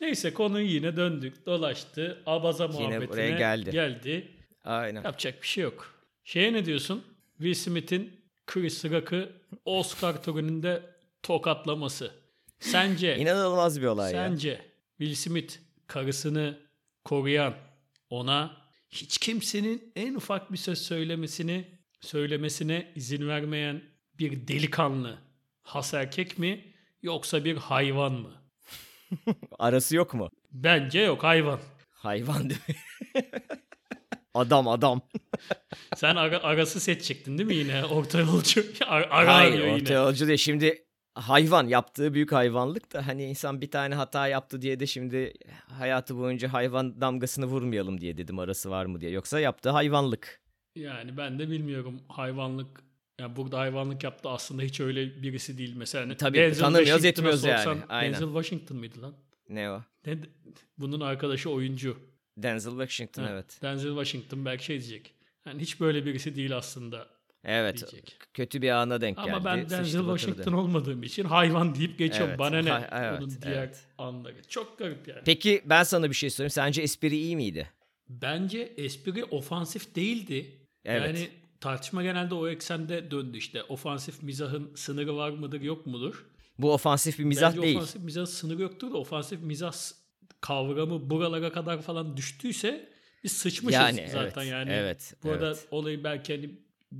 Neyse 0.00 0.34
konuyu 0.34 0.66
yine 0.66 0.96
döndük 0.96 1.46
dolaştı. 1.46 2.22
Abaza 2.26 2.64
Yine 2.64 2.74
muhabbetine 2.74 3.08
buraya 3.08 3.30
geldi. 3.30 3.70
geldi. 3.70 4.28
Aynen. 4.64 5.02
Yapacak 5.04 5.42
bir 5.42 5.46
şey 5.46 5.64
yok. 5.64 5.94
Şeye 6.24 6.52
ne 6.52 6.64
diyorsun? 6.64 7.04
Will 7.36 7.54
Smith'in 7.54 8.20
Chris 8.46 8.84
Rock'ı 8.84 9.32
Oscar 9.64 10.22
töreninde 10.22 10.82
tokatlaması. 11.22 12.10
Sence 12.60 13.16
İnanılmaz 13.16 13.80
bir 13.80 13.86
olay 13.86 14.14
ya. 14.14 14.28
Sence 14.28 14.60
Will 14.98 15.14
Smith 15.14 15.54
karısını 15.86 16.58
koruyan 17.04 17.54
ona 18.10 18.56
hiç 18.90 19.18
kimsenin 19.18 19.92
en 19.96 20.14
ufak 20.14 20.52
bir 20.52 20.58
söz 20.58 20.78
söylemesini 20.82 21.77
söylemesine 22.00 22.92
izin 22.94 23.28
vermeyen 23.28 23.82
bir 24.18 24.48
delikanlı 24.48 25.18
has 25.62 25.94
erkek 25.94 26.38
mi 26.38 26.64
yoksa 27.02 27.44
bir 27.44 27.56
hayvan 27.56 28.12
mı? 28.12 28.30
Arası 29.58 29.96
yok 29.96 30.14
mu? 30.14 30.30
Bence 30.52 31.00
yok 31.00 31.22
hayvan. 31.24 31.60
Hayvan 31.90 32.50
değil 32.50 32.60
mi? 32.68 32.74
adam 34.34 34.68
adam. 34.68 35.00
Sen 35.96 36.16
ara- 36.16 36.42
arası 36.42 36.80
seçecektin 36.80 37.38
değil 37.38 37.46
mi 37.48 37.54
yine? 37.56 37.84
Orta 37.84 38.18
yolcu. 38.20 38.64
Ar- 38.86 39.08
ara 39.10 39.34
Hayır 39.34 39.60
orta 39.60 39.76
yine. 39.76 39.92
yolcu 39.92 40.26
değil. 40.28 40.38
Şimdi 40.38 40.84
hayvan 41.14 41.66
yaptığı 41.66 42.14
büyük 42.14 42.32
hayvanlık 42.32 42.92
da 42.92 43.06
hani 43.06 43.24
insan 43.24 43.60
bir 43.60 43.70
tane 43.70 43.94
hata 43.94 44.28
yaptı 44.28 44.62
diye 44.62 44.80
de 44.80 44.86
şimdi 44.86 45.32
hayatı 45.78 46.16
boyunca 46.18 46.52
hayvan 46.52 47.00
damgasını 47.00 47.46
vurmayalım 47.46 48.00
diye 48.00 48.16
dedim 48.16 48.38
arası 48.38 48.70
var 48.70 48.86
mı 48.86 49.00
diye. 49.00 49.10
Yoksa 49.10 49.40
yaptığı 49.40 49.70
hayvanlık. 49.70 50.40
Yani 50.78 51.16
ben 51.16 51.38
de 51.38 51.50
bilmiyorum 51.50 52.00
hayvanlık 52.08 52.80
yani 53.20 53.36
burada 53.36 53.58
hayvanlık 53.58 54.04
yaptı 54.04 54.28
aslında 54.28 54.62
hiç 54.62 54.80
öyle 54.80 55.22
birisi 55.22 55.58
değil 55.58 55.74
mesela. 55.76 56.04
hani 56.04 56.16
Tabii, 56.16 56.38
Denzel 56.38 56.60
tanımıyoruz, 56.64 57.04
etmiyoruz 57.04 57.44
yani. 57.44 57.80
Aynen. 57.88 58.12
Denzel 58.12 58.28
Washington 58.28 58.76
mıydı 58.76 59.02
lan? 59.02 59.14
Ne 59.48 59.70
o? 59.70 59.82
Ne, 60.06 60.18
bunun 60.78 61.00
arkadaşı 61.00 61.50
oyuncu. 61.50 61.98
Denzel 62.36 62.70
Washington 62.72 63.22
Ha, 63.22 63.30
evet. 63.32 63.58
Denzel 63.62 63.88
Washington 63.90 64.44
belki 64.44 64.64
şey 64.64 64.80
diyecek. 64.80 65.14
Yani 65.46 65.62
hiç 65.62 65.80
böyle 65.80 66.04
birisi 66.06 66.36
değil 66.36 66.56
aslında 66.56 67.06
Evet. 67.44 67.78
diyecek. 67.78 68.16
Kötü 68.34 68.62
bir 68.62 68.70
ana 68.70 69.00
denk 69.00 69.16
geldi. 69.16 69.32
Ama 69.32 69.44
ben 69.44 69.70
Denzel 69.70 70.06
batırdı. 70.06 70.18
Washington 70.18 70.52
olmadığım 70.52 71.02
için 71.02 71.24
hayvan 71.24 71.74
deyip 71.74 71.98
geçiyorum. 71.98 72.28
Evet, 72.28 72.38
Bana 72.38 72.62
ne? 72.62 72.70
ha- 72.70 72.88
evet, 72.92 73.20
Onun 73.22 73.30
diğer 73.42 73.52
evet. 73.62 73.84
anları. 73.98 74.36
Çok 74.48 74.78
garip 74.78 75.08
yani. 75.08 75.20
Peki 75.24 75.62
ben 75.64 75.82
sana 75.82 76.10
bir 76.10 76.14
şey 76.14 76.30
sorayım. 76.30 76.50
Sence 76.50 76.82
espri 76.82 77.16
iyi 77.16 77.36
miydi? 77.36 77.70
Bence 78.08 78.72
espri 78.76 79.24
ofansif 79.24 79.94
değildi. 79.96 80.46
Evet. 80.84 81.06
Yani 81.06 81.30
tartışma 81.60 82.02
genelde 82.02 82.34
o 82.34 82.48
eksende 82.48 83.10
döndü 83.10 83.38
işte. 83.38 83.62
Ofansif 83.62 84.22
mizahın 84.22 84.72
sınırı 84.74 85.16
var 85.16 85.30
mıdır 85.30 85.60
yok 85.60 85.86
mudur? 85.86 86.26
Bu 86.58 86.72
ofansif 86.72 87.18
bir 87.18 87.24
mizah 87.24 87.50
Bence 87.50 87.62
değil. 87.62 87.76
ofansif 87.76 88.02
mizah 88.02 88.26
sınırı 88.26 88.62
yoktur 88.62 88.92
da 88.92 88.96
ofansif 88.96 89.42
mizah 89.42 89.72
kavramı 90.40 91.10
buralara 91.10 91.52
kadar 91.52 91.82
falan 91.82 92.16
düştüyse 92.16 92.88
biz 93.24 93.32
sıçmışız 93.32 93.80
Yani, 93.80 94.08
zaten 94.12 94.42
evet, 94.42 94.52
yani. 94.52 94.70
evet, 94.70 95.14
Bu 95.24 95.30
arada 95.30 95.46
evet. 95.46 95.68
olayı 95.70 96.04
belki 96.04 96.36
hani 96.36 96.50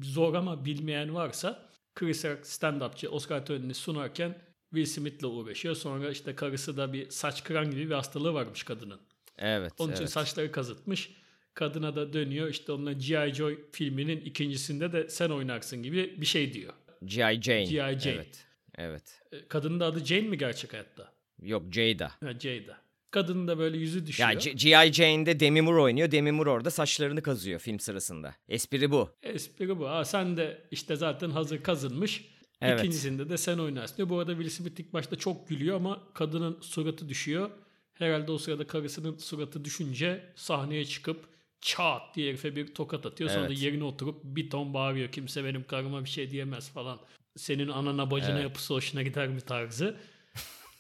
zor 0.03 0.35
ama 0.35 0.65
bilmeyen 0.65 1.15
varsa 1.15 1.69
Chris 1.95 2.25
Rock 2.25 2.47
stand-upçı 2.47 3.09
Oscar 3.09 3.47
törenini 3.47 3.75
sunarken 3.75 4.39
Will 4.75 4.87
Smith'le 4.87 5.25
uğraşıyor. 5.25 5.75
Sonra 5.75 6.11
işte 6.11 6.35
karısı 6.35 6.77
da 6.77 6.93
bir 6.93 7.11
saç 7.11 7.45
kıran 7.45 7.71
gibi 7.71 7.91
bir 7.91 7.95
hastalığı 7.95 8.35
varmış 8.35 8.63
kadının. 8.63 9.01
Evet. 9.39 9.73
Onun 9.79 9.93
için 9.93 10.03
evet. 10.03 10.13
saçları 10.13 10.53
kazıtmış. 10.53 11.11
Kadına 11.59 11.97
da 11.97 12.13
dönüyor 12.13 12.49
işte 12.49 12.73
onunla 12.73 12.93
G.I. 12.93 13.35
Joe 13.35 13.51
filminin 13.73 14.21
ikincisinde 14.21 14.93
de 14.93 15.09
sen 15.09 15.31
oynarsın 15.31 15.83
gibi 15.83 16.15
bir 16.21 16.27
şey 16.27 16.53
diyor. 16.53 16.73
G.I. 17.05 17.43
Jane. 17.43 17.65
G.I. 17.65 17.99
Jane. 17.99 18.15
Evet. 18.15 18.47
Evet. 18.75 19.21
E, 19.33 19.49
Kadının 19.49 19.81
da 19.81 19.87
adı 19.87 20.05
Jane 20.05 20.21
mi 20.21 20.39
gerçek 20.39 20.73
hayatta? 20.73 21.13
Yok 21.43 21.63
Jada. 21.73 22.09
Ha, 22.09 22.33
Jada. 22.41 22.79
Kadının 23.11 23.49
da 23.49 23.59
böyle 23.59 23.79
yüzü 23.79 24.07
düşüyor. 24.07 24.29
Ya 24.29 24.53
G.I. 24.53 24.93
Jane'de 24.93 25.41
Demi 25.41 25.63
Moore 25.63 25.81
oynuyor. 25.81 26.11
Demi 26.11 26.33
Moore 26.33 26.51
orada 26.51 26.71
saçlarını 26.71 27.23
kazıyor 27.23 27.61
film 27.61 27.81
sırasında. 27.81 28.35
Espri 28.49 28.91
bu. 28.91 29.11
Espri 29.23 29.79
bu. 29.79 29.89
Ha, 29.89 30.05
sen 30.05 30.37
de 30.37 30.63
işte 30.71 30.97
zaten 30.97 31.31
hazır 31.31 31.63
kazınmış. 31.63 32.25
Evet. 32.61 32.81
İkincisinde 32.81 33.29
de 33.29 33.37
sen 33.37 33.59
oynarsın 33.59 33.97
diyor. 33.97 34.09
Bu 34.09 34.19
arada 34.19 34.33
Will 34.33 34.51
Smith 34.51 34.81
ilk 34.81 34.93
başta 34.93 35.17
çok 35.17 35.49
gülüyor 35.49 35.77
ama 35.77 36.03
kadının 36.15 36.59
suratı 36.61 37.09
düşüyor. 37.09 37.51
Herhalde 37.95 38.33
o 38.33 38.39
sırada 38.39 38.67
karısının 38.67 39.17
suratı 39.17 39.65
düşünce 39.65 40.33
sahneye 40.37 40.85
çıkıp 40.85 41.38
çat 41.61 42.15
diye 42.15 42.29
herife 42.29 42.57
bir 42.57 42.75
tokat 42.75 43.07
atıyor. 43.07 43.31
Sonra 43.31 43.47
Evet. 43.47 43.51
da 43.51 43.65
yerine 43.65 43.85
oturup 43.85 44.21
bir 44.25 44.51
ton 44.51 44.75
bağırıyor. 44.75 45.13
Kimse 45.13 45.45
benim 45.45 45.65
karıma 45.65 46.05
bir 46.05 46.09
şey 46.09 46.31
diyemez 46.31 46.71
falan. 46.71 46.99
Senin 47.37 47.69
anana 47.69 48.11
bacına 48.11 48.33
Evet. 48.33 48.43
yapısı 48.43 48.75
hoşuna 48.75 49.03
gider 49.03 49.29
mi 49.29 49.41
tarzı. 49.41 49.97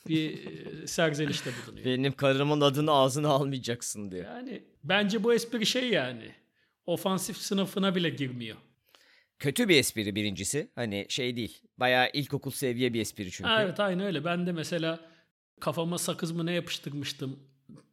Bir 0.09 0.47
e, 0.47 0.87
serzenişte 0.87 1.51
bulunuyor. 1.67 1.87
Benim 1.87 2.13
karımın 2.13 2.61
adını 2.61 2.93
ağzına 2.93 3.29
almayacaksın 3.29 4.11
diyor. 4.11 4.25
Yani 4.25 4.63
bence 4.85 5.25
bu 5.25 5.35
espri 5.35 5.67
şey 5.67 5.89
yani. 5.89 6.33
Ofansif 6.87 7.37
sınıfına 7.37 7.95
bile 7.95 8.11
girmiyor. 8.11 8.57
Kötü 9.39 9.69
bir 9.69 9.77
espri 9.77 10.15
birincisi. 10.15 10.71
Hani 10.75 11.07
şey 11.09 11.37
değil. 11.37 11.59
Bayağı 11.79 12.11
ilkokul 12.13 12.51
seviye 12.51 12.95
bir 12.95 13.01
espri 13.01 13.31
çünkü. 13.31 13.51
Evet 13.61 13.81
aynı 13.81 14.05
öyle. 14.07 14.25
Ben 14.25 14.47
de 14.47 14.53
mesela 14.53 15.01
kafama 15.61 15.99
sakız 15.99 16.33
mı 16.33 16.47
ne 16.47 16.53
yapıştırmıştım. 16.53 17.39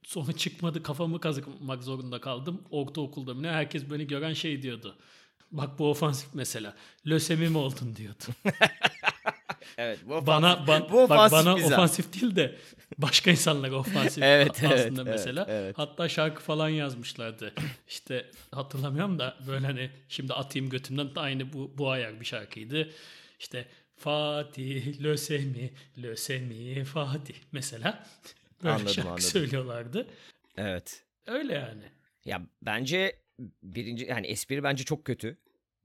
Sonra 0.05 0.33
çıkmadı 0.33 0.83
kafamı 0.83 1.19
kazımak 1.19 1.83
zorunda 1.83 2.21
kaldım. 2.21 2.62
Ortaokulda 2.71 3.33
ne 3.33 3.50
herkes 3.51 3.91
beni 3.91 4.07
gören 4.07 4.33
şey 4.33 4.62
diyordu. 4.62 4.95
Bak 5.51 5.79
bu 5.79 5.89
ofansif 5.89 6.29
mesela. 6.33 6.75
Lösemi 7.07 7.50
mi 7.50 7.57
oldun 7.57 7.95
diyordu. 7.95 8.24
Evet. 9.77 10.00
Bu 10.05 10.13
ofansif, 10.13 10.27
bana 10.27 10.51
ban- 10.53 10.89
bu 10.89 10.93
bak 10.95 11.03
ofansif 11.12 11.31
bana 11.31 11.55
mizah. 11.55 11.71
ofansif 11.71 12.21
değil 12.21 12.35
de 12.35 12.55
başka 12.97 13.31
insanlara 13.31 13.75
ofansif 13.75 14.24
Evet, 14.24 14.51
aslında 14.63 15.01
evet, 15.01 15.05
mesela. 15.05 15.45
evet, 15.50 15.62
evet. 15.63 15.77
Hatta 15.77 16.09
şarkı 16.09 16.41
falan 16.41 16.69
yazmışlardı. 16.69 17.53
İşte 17.88 18.31
hatırlamıyorum 18.51 19.19
da 19.19 19.38
böyle 19.47 19.65
hani 19.65 19.91
şimdi 20.09 20.33
atayım 20.33 20.69
götümden 20.69 21.15
de 21.15 21.19
aynı 21.19 21.53
bu 21.53 21.71
bu 21.77 21.89
ayar 21.89 22.19
bir 22.19 22.25
şarkıydı. 22.25 22.89
İşte 23.39 23.67
Fatih 23.97 25.03
lösemi 25.03 25.74
lösemi 25.97 26.83
Fatih 26.83 27.35
mesela 27.51 28.05
böyle 28.65 28.75
Anladım, 28.75 28.93
şarkı 28.93 29.10
anladım. 29.10 29.24
söylüyorlardı. 29.24 30.07
Evet. 30.57 31.03
Öyle 31.27 31.53
yani. 31.53 31.84
Ya 32.25 32.41
bence 32.62 33.19
birinci 33.63 34.05
yani 34.05 34.27
espri 34.27 34.63
bence 34.63 34.84
çok 34.84 35.05
kötü. 35.05 35.38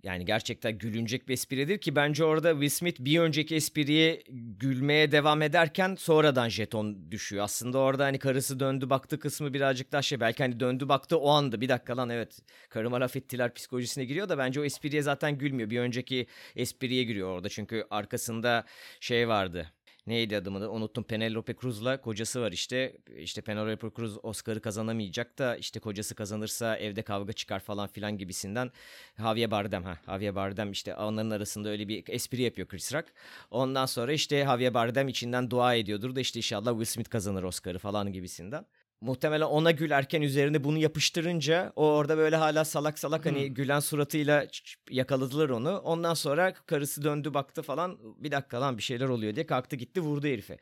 yani 0.02 0.24
gerçekten 0.24 0.78
gülünecek 0.78 1.28
bir 1.28 1.32
espridir 1.32 1.78
ki 1.78 1.96
bence 1.96 2.24
orada 2.24 2.50
Will 2.52 2.68
Smith 2.68 3.00
bir 3.00 3.20
önceki 3.20 3.54
espriye 3.56 4.22
gülmeye 4.60 5.12
devam 5.12 5.42
ederken 5.42 5.94
sonradan 5.98 6.48
jeton 6.48 7.10
düşüyor. 7.10 7.44
Aslında 7.44 7.78
orada 7.78 8.04
hani 8.04 8.18
karısı 8.18 8.60
döndü 8.60 8.90
baktı 8.90 9.18
kısmı 9.18 9.54
birazcık 9.54 9.92
daha 9.92 10.02
şey 10.02 10.20
belki 10.20 10.42
hani 10.42 10.60
döndü 10.60 10.88
baktı 10.88 11.18
o 11.18 11.30
anda 11.30 11.60
bir 11.60 11.68
dakika 11.68 11.96
lan 11.96 12.10
evet 12.10 12.38
karıma 12.68 13.00
laf 13.00 13.16
ettiler 13.16 13.54
psikolojisine 13.54 14.04
giriyor 14.04 14.28
da 14.28 14.38
bence 14.38 14.60
o 14.60 14.64
espriye 14.64 15.02
zaten 15.02 15.38
gülmüyor. 15.38 15.70
Bir 15.70 15.80
önceki 15.80 16.26
espriye 16.56 17.04
giriyor 17.04 17.28
orada 17.28 17.48
çünkü 17.48 17.86
arkasında 17.90 18.64
şey 19.00 19.28
vardı 19.28 19.72
neydi 20.10 20.36
adımı 20.36 20.70
unuttum 20.70 21.04
Penelope 21.04 21.54
Cruz'la 21.60 22.00
kocası 22.00 22.40
var 22.40 22.52
işte. 22.52 22.96
İşte 23.16 23.40
Penelope 23.40 23.90
Cruz 23.96 24.18
Oscar'ı 24.22 24.60
kazanamayacak 24.60 25.38
da 25.38 25.56
işte 25.56 25.80
kocası 25.80 26.14
kazanırsa 26.14 26.76
evde 26.76 27.02
kavga 27.02 27.32
çıkar 27.32 27.60
falan 27.60 27.88
filan 27.88 28.18
gibisinden. 28.18 28.70
Javier 29.18 29.50
Bardem 29.50 29.84
ha 29.84 29.98
Javier 30.06 30.34
Bardem 30.34 30.72
işte 30.72 30.94
onların 30.94 31.30
arasında 31.30 31.68
öyle 31.68 31.88
bir 31.88 32.04
espri 32.08 32.42
yapıyor 32.42 32.68
Chris 32.68 32.94
Rock. 32.94 33.06
Ondan 33.50 33.86
sonra 33.86 34.12
işte 34.12 34.44
Javier 34.44 34.74
Bardem 34.74 35.08
içinden 35.08 35.50
dua 35.50 35.74
ediyordur 35.74 36.14
da 36.14 36.20
işte 36.20 36.38
inşallah 36.38 36.70
Will 36.70 36.84
Smith 36.84 37.10
kazanır 37.10 37.42
Oscar'ı 37.42 37.78
falan 37.78 38.12
gibisinden 38.12 38.66
muhtemelen 39.00 39.46
ona 39.46 39.70
gülerken 39.70 40.22
üzerine 40.22 40.64
bunu 40.64 40.78
yapıştırınca 40.78 41.72
o 41.76 41.86
orada 41.86 42.16
böyle 42.16 42.36
hala 42.36 42.64
salak 42.64 42.98
salak 42.98 43.26
hani 43.26 43.46
hmm. 43.48 43.54
gülen 43.54 43.80
suratıyla 43.80 44.46
yakaladılar 44.90 45.48
onu. 45.48 45.78
Ondan 45.78 46.14
sonra 46.14 46.54
karısı 46.54 47.04
döndü 47.04 47.34
baktı 47.34 47.62
falan 47.62 47.98
bir 48.18 48.30
dakika 48.30 48.60
lan 48.60 48.78
bir 48.78 48.82
şeyler 48.82 49.08
oluyor 49.08 49.34
diye 49.34 49.46
kalktı 49.46 49.76
gitti 49.76 50.00
vurdu 50.00 50.26
herife. 50.26 50.58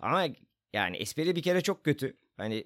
Ama 0.00 0.26
yani 0.72 0.96
espri 0.96 1.36
bir 1.36 1.42
kere 1.42 1.60
çok 1.60 1.84
kötü. 1.84 2.16
Hani 2.36 2.64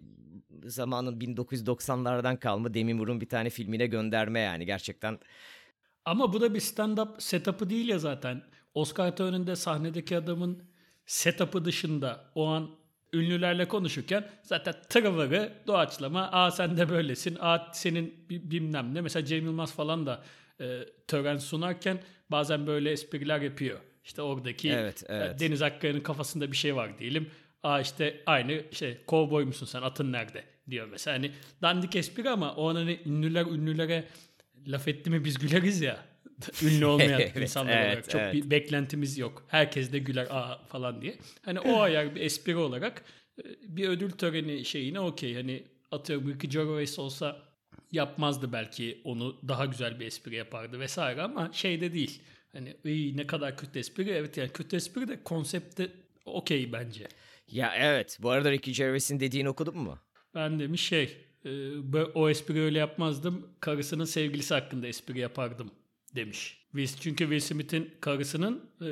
zamanın 0.64 1.20
1990'lardan 1.20 2.38
kalma 2.38 2.74
Demi 2.74 2.94
Moore'un 2.94 3.20
bir 3.20 3.28
tane 3.28 3.50
filmine 3.50 3.86
gönderme 3.86 4.40
yani 4.40 4.66
gerçekten. 4.66 5.18
Ama 6.04 6.32
bu 6.32 6.40
da 6.40 6.54
bir 6.54 6.60
stand-up 6.60 7.20
setup'ı 7.20 7.70
değil 7.70 7.88
ya 7.88 7.98
zaten. 7.98 8.42
Oscar 8.74 9.16
töreninde 9.16 9.56
sahnedeki 9.56 10.16
adamın 10.16 10.62
setup'ı 11.06 11.64
dışında 11.64 12.30
o 12.34 12.46
an 12.46 12.81
ünlülerle 13.12 13.68
konuşurken 13.68 14.28
zaten 14.42 14.74
tırıvırı 14.88 15.52
doğaçlama 15.66 16.22
aa 16.32 16.50
sen 16.50 16.76
de 16.76 16.88
böylesin 16.88 17.36
aa 17.40 17.70
senin 17.72 18.14
bilmem 18.30 18.94
ne 18.94 19.00
mesela 19.00 19.24
Cem 19.24 19.44
Yılmaz 19.44 19.74
falan 19.74 20.06
da 20.06 20.22
e, 20.60 20.80
tören 21.08 21.36
sunarken 21.36 22.00
bazen 22.30 22.66
böyle 22.66 22.90
espriler 22.90 23.40
yapıyor. 23.40 23.78
İşte 24.04 24.22
oradaki 24.22 24.70
evet, 24.70 25.02
e, 25.08 25.14
evet. 25.14 25.40
Deniz 25.40 25.62
Akkaya'nın 25.62 26.00
kafasında 26.00 26.52
bir 26.52 26.56
şey 26.56 26.76
var 26.76 26.98
diyelim. 26.98 27.30
Aa 27.62 27.80
işte 27.80 28.22
aynı 28.26 28.62
şey 28.72 29.04
kovboy 29.06 29.44
musun 29.44 29.66
sen 29.66 29.82
atın 29.82 30.12
nerede 30.12 30.44
diyor 30.70 30.88
mesela. 30.90 31.16
Hani 31.16 31.32
dandik 31.62 31.96
espri 31.96 32.30
ama 32.30 32.54
o 32.54 32.68
an 32.68 32.74
hani 32.74 33.00
ünlüler 33.06 33.46
ünlülere 33.46 34.04
laf 34.66 34.88
etti 34.88 35.10
mi 35.10 35.24
biz 35.24 35.38
güleriz 35.38 35.80
ya. 35.80 36.11
Ünlü 36.62 36.86
olmayan 36.86 37.20
evet, 37.20 37.36
insanlar 37.36 37.76
evet, 37.76 37.86
olarak. 37.86 38.10
Çok 38.10 38.20
evet. 38.20 38.34
bir 38.34 38.50
beklentimiz 38.50 39.18
yok. 39.18 39.44
Herkes 39.48 39.92
de 39.92 39.98
güler 39.98 40.26
aa 40.30 40.58
falan 40.68 41.02
diye. 41.02 41.18
Hani 41.44 41.60
o 41.60 41.80
ayar 41.80 42.14
bir 42.14 42.20
espri 42.20 42.56
olarak 42.56 43.04
e, 43.38 43.44
bir 43.62 43.88
ödül 43.88 44.10
töreni 44.10 44.64
şeyine 44.64 45.00
okey. 45.00 45.34
Hani 45.34 45.62
atıyorum 45.90 46.28
Ricky 46.28 46.50
Gervais 46.52 46.98
olsa 46.98 47.42
yapmazdı 47.92 48.52
belki 48.52 49.00
onu 49.04 49.36
daha 49.48 49.66
güzel 49.66 50.00
bir 50.00 50.06
espri 50.06 50.34
yapardı 50.34 50.80
vesaire 50.80 51.22
ama 51.22 51.50
şeyde 51.52 51.92
değil. 51.92 52.20
Hani 52.52 52.76
ne 53.16 53.26
kadar 53.26 53.56
kötü 53.56 53.78
espri. 53.78 54.10
Evet 54.10 54.36
yani 54.36 54.50
kötü 54.50 54.76
espri 54.76 55.08
de 55.08 55.22
konsepte 55.24 55.88
okey 56.24 56.72
bence. 56.72 57.08
Ya 57.48 57.74
evet. 57.76 58.18
Bu 58.22 58.30
arada 58.30 58.52
Ricky 58.52 58.76
Gervais'in 58.76 59.20
dediğini 59.20 59.48
okudun 59.48 59.78
mu? 59.78 59.98
Ben 60.34 60.60
demiş 60.60 60.82
şey 60.82 61.16
e, 61.44 61.70
o 62.14 62.30
espri 62.30 62.60
öyle 62.60 62.78
yapmazdım. 62.78 63.48
Karısının 63.60 64.04
sevgilisi 64.04 64.54
hakkında 64.54 64.86
espri 64.86 65.18
yapardım 65.18 65.70
demiş. 66.16 66.58
Çünkü 67.00 67.24
Will 67.24 67.40
Smith'in 67.40 67.94
karısının 68.00 68.70
e, 68.80 68.88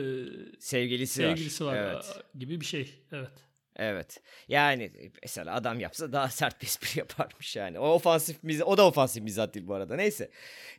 sevgilisi, 0.60 1.14
sevgilisi 1.14 1.64
var, 1.64 1.76
var 1.76 1.92
evet. 1.92 2.24
gibi 2.38 2.60
bir 2.60 2.66
şey. 2.66 2.94
Evet. 3.12 3.30
Evet. 3.76 4.22
Yani 4.48 4.90
mesela 5.22 5.54
adam 5.54 5.80
yapsa 5.80 6.12
daha 6.12 6.28
sert 6.30 6.62
bir 6.62 6.66
espri 6.66 6.98
yaparmış 6.98 7.56
yani. 7.56 7.78
O 7.78 7.88
ofansif 7.88 8.42
mizah, 8.42 8.68
o 8.68 8.78
da 8.78 8.86
ofansif 8.86 9.22
mizah 9.22 9.54
değil 9.54 9.66
bu 9.66 9.74
arada. 9.74 9.96
Neyse. 9.96 10.30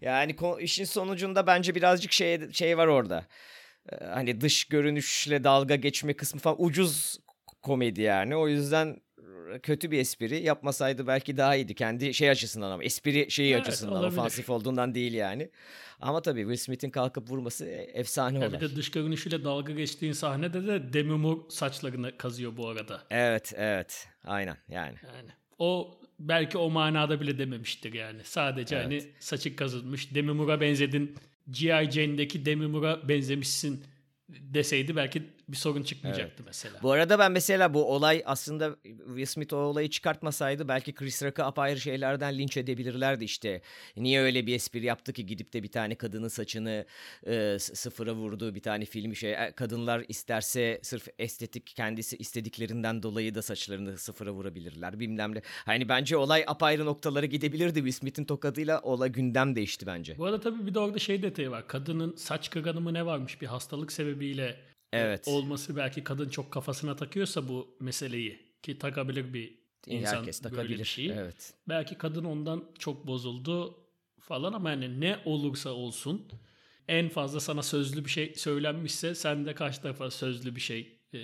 Yani 0.01 0.35
işin 0.59 0.85
sonucunda 0.85 1.47
bence 1.47 1.75
birazcık 1.75 2.11
şey 2.11 2.51
şey 2.51 2.77
var 2.77 2.87
orada. 2.87 3.25
Hani 3.99 4.41
dış 4.41 4.65
görünüşle 4.65 5.43
dalga 5.43 5.75
geçme 5.75 6.13
kısmı 6.13 6.39
falan 6.39 6.63
ucuz 6.63 7.17
komedi 7.61 8.01
yani. 8.01 8.35
O 8.35 8.47
yüzden 8.47 9.01
kötü 9.63 9.91
bir 9.91 9.99
espri 9.99 10.43
yapmasaydı 10.43 11.07
belki 11.07 11.37
daha 11.37 11.55
iyiydi. 11.55 11.75
Kendi 11.75 12.13
şey 12.13 12.29
açısından 12.29 12.71
ama 12.71 12.83
espri 12.83 13.31
şeyi 13.31 13.53
evet, 13.53 13.67
açısından 13.67 13.95
olabilir. 13.95 14.17
ofansif 14.17 14.49
olduğundan 14.49 14.95
değil 14.95 15.13
yani. 15.13 15.49
Ama 15.99 16.21
tabii 16.21 16.41
Will 16.41 16.55
Smith'in 16.55 16.89
kalkıp 16.89 17.29
vurması 17.29 17.65
efsane 17.93 18.37
olay. 18.37 18.53
Bir 18.53 18.59
de 18.59 18.75
dış 18.75 18.91
görünüşüyle 18.91 19.43
dalga 19.43 19.73
geçtiğin 19.73 20.13
sahnede 20.13 20.67
de 20.67 20.93
Demi 20.93 21.13
Moore 21.13 21.39
saçlarını 21.49 22.17
kazıyor 22.17 22.57
bu 22.57 22.67
arada. 22.67 23.03
Evet 23.09 23.53
evet 23.55 24.07
aynen 24.23 24.57
yani. 24.69 24.95
Yani 25.03 25.29
o 25.59 25.99
belki 26.19 26.57
o 26.57 26.69
manada 26.69 27.21
bile 27.21 27.37
dememiştir 27.37 27.93
yani. 27.93 28.21
Sadece 28.23 28.75
evet. 28.75 28.85
hani 28.85 29.03
saçı 29.19 29.55
kazınmış 29.55 30.15
Demi 30.15 30.31
Moore'a 30.31 30.61
benzedin. 30.61 31.15
G.I. 31.49 31.91
Jane'deki 31.91 32.45
Demi 32.45 32.67
Moore'a 32.67 33.09
benzemişsin 33.09 33.83
deseydi 34.29 34.95
belki 34.95 35.23
bir 35.47 35.57
sorun 35.57 35.83
çıkmayacaktı 35.83 36.33
evet. 36.37 36.45
mesela. 36.45 36.79
Bu 36.83 36.91
arada 36.91 37.19
ben 37.19 37.31
mesela 37.31 37.73
bu 37.73 37.85
olay 37.93 38.23
aslında 38.25 38.75
Will 38.83 39.25
Smith 39.25 39.53
o 39.53 39.57
olayı 39.57 39.89
çıkartmasaydı 39.89 40.67
belki 40.67 40.93
Chris 40.93 41.23
Rock'ı 41.23 41.45
apayrı 41.45 41.79
şeylerden 41.79 42.37
linç 42.37 42.57
edebilirlerdi 42.57 43.23
işte. 43.23 43.61
Niye 43.97 44.21
öyle 44.21 44.47
bir 44.47 44.55
espri 44.55 44.85
yaptı 44.85 45.13
ki 45.13 45.25
gidip 45.25 45.53
de 45.53 45.63
bir 45.63 45.71
tane 45.71 45.95
kadının 45.95 46.27
saçını 46.27 46.85
e, 47.27 47.57
sıfıra 47.59 48.13
vurdu 48.13 48.55
bir 48.55 48.61
tane 48.61 48.85
filmi 48.85 49.15
şey. 49.15 49.33
E, 49.33 49.51
kadınlar 49.55 50.05
isterse 50.07 50.79
sırf 50.83 51.07
estetik 51.19 51.67
kendisi 51.75 52.17
istediklerinden 52.17 53.03
dolayı 53.03 53.35
da 53.35 53.41
saçlarını 53.41 53.97
sıfıra 53.97 54.31
vurabilirler 54.31 54.99
bilmem 54.99 55.35
ne. 55.35 55.41
Hani 55.65 55.89
bence 55.89 56.17
olay 56.17 56.43
apayrı 56.47 56.85
noktalara 56.85 57.25
gidebilirdi. 57.25 57.75
Will 57.75 57.91
Smith'in 57.91 58.25
tokadıyla 58.25 58.81
olay 58.81 59.09
gündem 59.09 59.55
değişti 59.55 59.85
bence. 59.85 60.17
Bu 60.17 60.25
arada 60.25 60.39
tabii 60.39 60.65
bir 60.67 60.73
de 60.73 60.79
orada 60.79 60.99
şey 60.99 61.21
detayı 61.21 61.51
var. 61.51 61.67
Kadının 61.67 62.15
saç 62.15 62.49
kırganı 62.49 62.81
mı 62.81 62.93
ne 62.93 63.05
varmış 63.05 63.41
bir 63.41 63.47
hastalık 63.47 63.91
sebebiyle 63.91 64.70
evet. 64.93 65.27
olması 65.27 65.75
belki 65.75 66.03
kadın 66.03 66.29
çok 66.29 66.51
kafasına 66.51 66.95
takıyorsa 66.95 67.47
bu 67.47 67.75
meseleyi 67.79 68.39
ki 68.61 68.79
takabilir 68.79 69.33
bir 69.33 69.61
insan 69.87 70.17
Herkes 70.17 70.39
takabilir. 70.39 70.69
böyle 70.69 70.79
bir 70.79 70.85
şeyi. 70.85 71.11
Evet. 71.11 71.53
Belki 71.69 71.97
kadın 71.97 72.23
ondan 72.23 72.63
çok 72.79 73.07
bozuldu 73.07 73.77
falan 74.19 74.53
ama 74.53 74.69
yani 74.69 75.01
ne 75.01 75.19
olursa 75.25 75.69
olsun 75.69 76.27
en 76.87 77.09
fazla 77.09 77.39
sana 77.39 77.63
sözlü 77.63 78.05
bir 78.05 78.09
şey 78.09 78.33
söylenmişse 78.35 79.15
sen 79.15 79.45
de 79.45 79.55
karşı 79.55 79.81
tarafa 79.81 80.11
sözlü 80.11 80.55
bir 80.55 80.61
şey 80.61 80.99
e, 81.13 81.19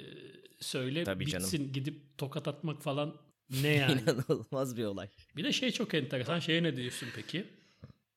söyle 0.60 1.04
Tabii 1.04 1.26
bitsin 1.26 1.58
canım. 1.58 1.74
gidip 1.74 2.18
tokat 2.18 2.48
atmak 2.48 2.82
falan 2.84 3.16
ne 3.62 3.68
yani? 3.76 4.02
İnanılmaz 4.02 4.78
bir 4.78 4.84
olay. 4.86 5.10
Bir 5.36 5.44
de 5.44 5.52
şey 5.54 5.72
çok 5.72 5.94
enteresan. 5.94 6.40
Şeye 6.40 6.64
ne 6.64 6.78
diyorsun 6.78 7.10
peki? 7.16 7.46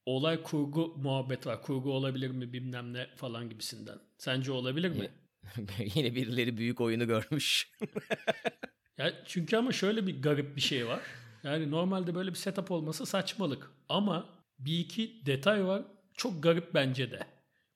Olay 0.07 0.43
kurgu 0.43 0.97
muhabbet 0.97 1.47
var. 1.47 1.63
Kurgu 1.63 1.93
olabilir 1.93 2.31
mi 2.31 2.53
bilmem 2.53 2.93
ne 2.93 3.07
falan 3.17 3.51
gibisinden. 3.51 3.99
Sence 4.19 4.53
olabilir 4.53 4.89
mi? 4.89 5.11
Yine 5.95 6.15
birileri 6.15 6.57
büyük 6.57 6.81
oyunu 6.81 7.07
görmüş. 7.07 7.73
ya 8.99 9.13
çünkü 9.27 9.57
ama 9.57 9.73
şöyle 9.73 10.07
bir 10.07 10.23
garip 10.23 10.57
bir 10.57 10.61
şey 10.61 10.87
var. 10.87 11.01
Yani 11.43 11.71
normalde 11.71 12.15
böyle 12.15 12.31
bir 12.31 12.37
setup 12.37 12.71
olması 12.71 13.07
saçmalık. 13.07 13.71
Ama 13.89 14.29
bir 14.59 14.79
iki 14.79 15.27
detay 15.27 15.65
var. 15.65 15.83
Çok 16.15 16.43
garip 16.43 16.75
bence 16.75 17.11
de. 17.11 17.21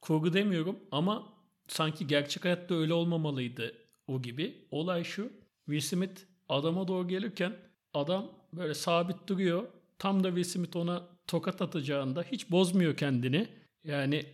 Kurgu 0.01 0.33
demiyorum 0.33 0.79
ama 0.91 1.33
sanki 1.69 2.07
gerçek 2.07 2.45
hayatta 2.45 2.75
öyle 2.75 2.93
olmamalıydı 2.93 3.75
o 4.07 4.23
gibi. 4.23 4.67
Olay 4.71 5.05
şu. 5.05 5.33
Will 5.67 5.81
Smith 5.81 6.21
adama 6.49 6.89
doğru 6.89 7.09
gelirken 7.09 7.57
adam 7.95 8.33
böyle 8.53 8.75
sabit 8.75 9.29
duruyor. 9.29 9.67
Tam 9.99 10.25
da 10.25 10.29
Will 10.29 10.45
Smith 10.45 10.77
ona 10.77 11.09
tokat 11.27 11.63
atacağında 11.63 12.23
hiç 12.23 12.51
bozmuyor 12.51 12.97
kendini. 12.97 13.49
Yani 13.85 14.25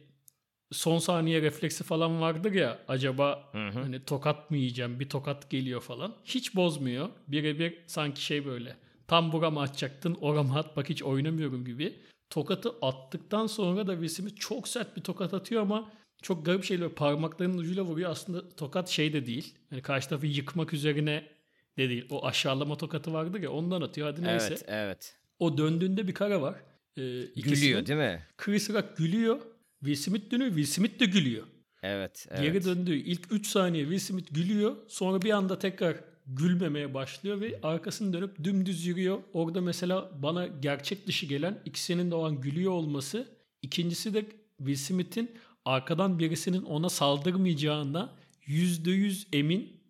son 0.72 0.98
saniye 0.98 1.42
refleksi 1.42 1.84
falan 1.84 2.20
vardır 2.20 2.52
ya 2.52 2.78
acaba 2.88 3.48
hı 3.52 3.68
hı. 3.68 3.80
hani 3.80 4.04
tokat 4.04 4.50
mı 4.50 4.56
yiyeceğim 4.56 5.00
bir 5.00 5.08
tokat 5.08 5.50
geliyor 5.50 5.80
falan. 5.80 6.14
Hiç 6.24 6.56
bozmuyor. 6.56 7.08
Birebir 7.28 7.78
sanki 7.86 8.24
şey 8.24 8.46
böyle 8.46 8.76
tam 9.08 9.32
burama 9.32 9.62
atacaktın 9.62 10.18
orama 10.20 10.58
at 10.58 10.76
bak 10.76 10.88
hiç 10.88 11.02
oynamıyorum 11.02 11.64
gibi. 11.64 11.94
Tokatı 12.30 12.72
attıktan 12.82 13.46
sonra 13.46 13.86
da 13.86 14.06
Will 14.06 14.36
çok 14.36 14.68
sert 14.68 14.96
bir 14.96 15.02
tokat 15.02 15.34
atıyor 15.34 15.62
ama 15.62 15.92
çok 16.22 16.46
garip 16.46 16.64
şeyler 16.64 16.88
parmaklarının 16.88 17.58
ucuyla 17.58 17.82
vuruyor. 17.82 18.10
Aslında 18.10 18.48
tokat 18.48 18.88
şey 18.88 19.12
de 19.12 19.26
değil. 19.26 19.54
Yani 19.70 19.82
karşı 19.82 20.08
tarafı 20.08 20.26
yıkmak 20.26 20.72
üzerine 20.74 21.24
de 21.78 21.88
değil. 21.88 22.06
O 22.10 22.26
aşağılama 22.26 22.76
tokatı 22.76 23.12
vardır 23.12 23.42
ya 23.42 23.50
ondan 23.50 23.82
atıyor. 23.82 24.10
Hadi 24.10 24.24
neyse. 24.24 24.46
Evet, 24.46 24.64
evet. 24.68 25.16
O 25.38 25.58
döndüğünde 25.58 26.08
bir 26.08 26.14
kara 26.14 26.42
var. 26.42 26.54
Ee, 26.96 27.02
Gülüyor 27.36 27.86
değil 27.86 27.98
mi? 27.98 28.26
Chris 28.36 28.70
Rock 28.70 28.96
gülüyor. 28.96 29.40
Will 29.80 29.96
Smith 29.96 30.30
dönüyor. 30.30 30.50
Will 30.50 30.66
Smith 30.66 31.00
de 31.00 31.04
gülüyor. 31.04 31.46
Evet, 31.82 32.26
evet. 32.30 32.42
Geri 32.42 32.64
döndüğü 32.64 32.96
ilk 32.96 33.32
3 33.32 33.46
saniye 33.46 33.84
Will 33.84 33.98
Smith 33.98 34.34
gülüyor. 34.34 34.76
Sonra 34.88 35.22
bir 35.22 35.30
anda 35.30 35.58
tekrar 35.58 35.96
gülmemeye 36.26 36.94
başlıyor 36.94 37.40
ve 37.40 37.58
arkasını 37.62 38.12
dönüp 38.12 38.44
dümdüz 38.44 38.86
yürüyor. 38.86 39.18
Orada 39.32 39.60
mesela 39.60 40.10
bana 40.22 40.46
gerçek 40.46 41.06
dışı 41.06 41.26
gelen 41.26 41.62
ikisinin 41.64 42.10
de 42.10 42.14
o 42.14 42.24
an 42.24 42.40
gülüyor 42.40 42.72
olması. 42.72 43.28
İkincisi 43.62 44.14
de 44.14 44.26
Will 44.58 44.76
Smith'in 44.76 45.30
arkadan 45.64 46.18
birisinin 46.18 46.62
ona 46.62 46.88
saldırmayacağına 46.88 48.16
%100 48.46 49.26
emin 49.32 49.80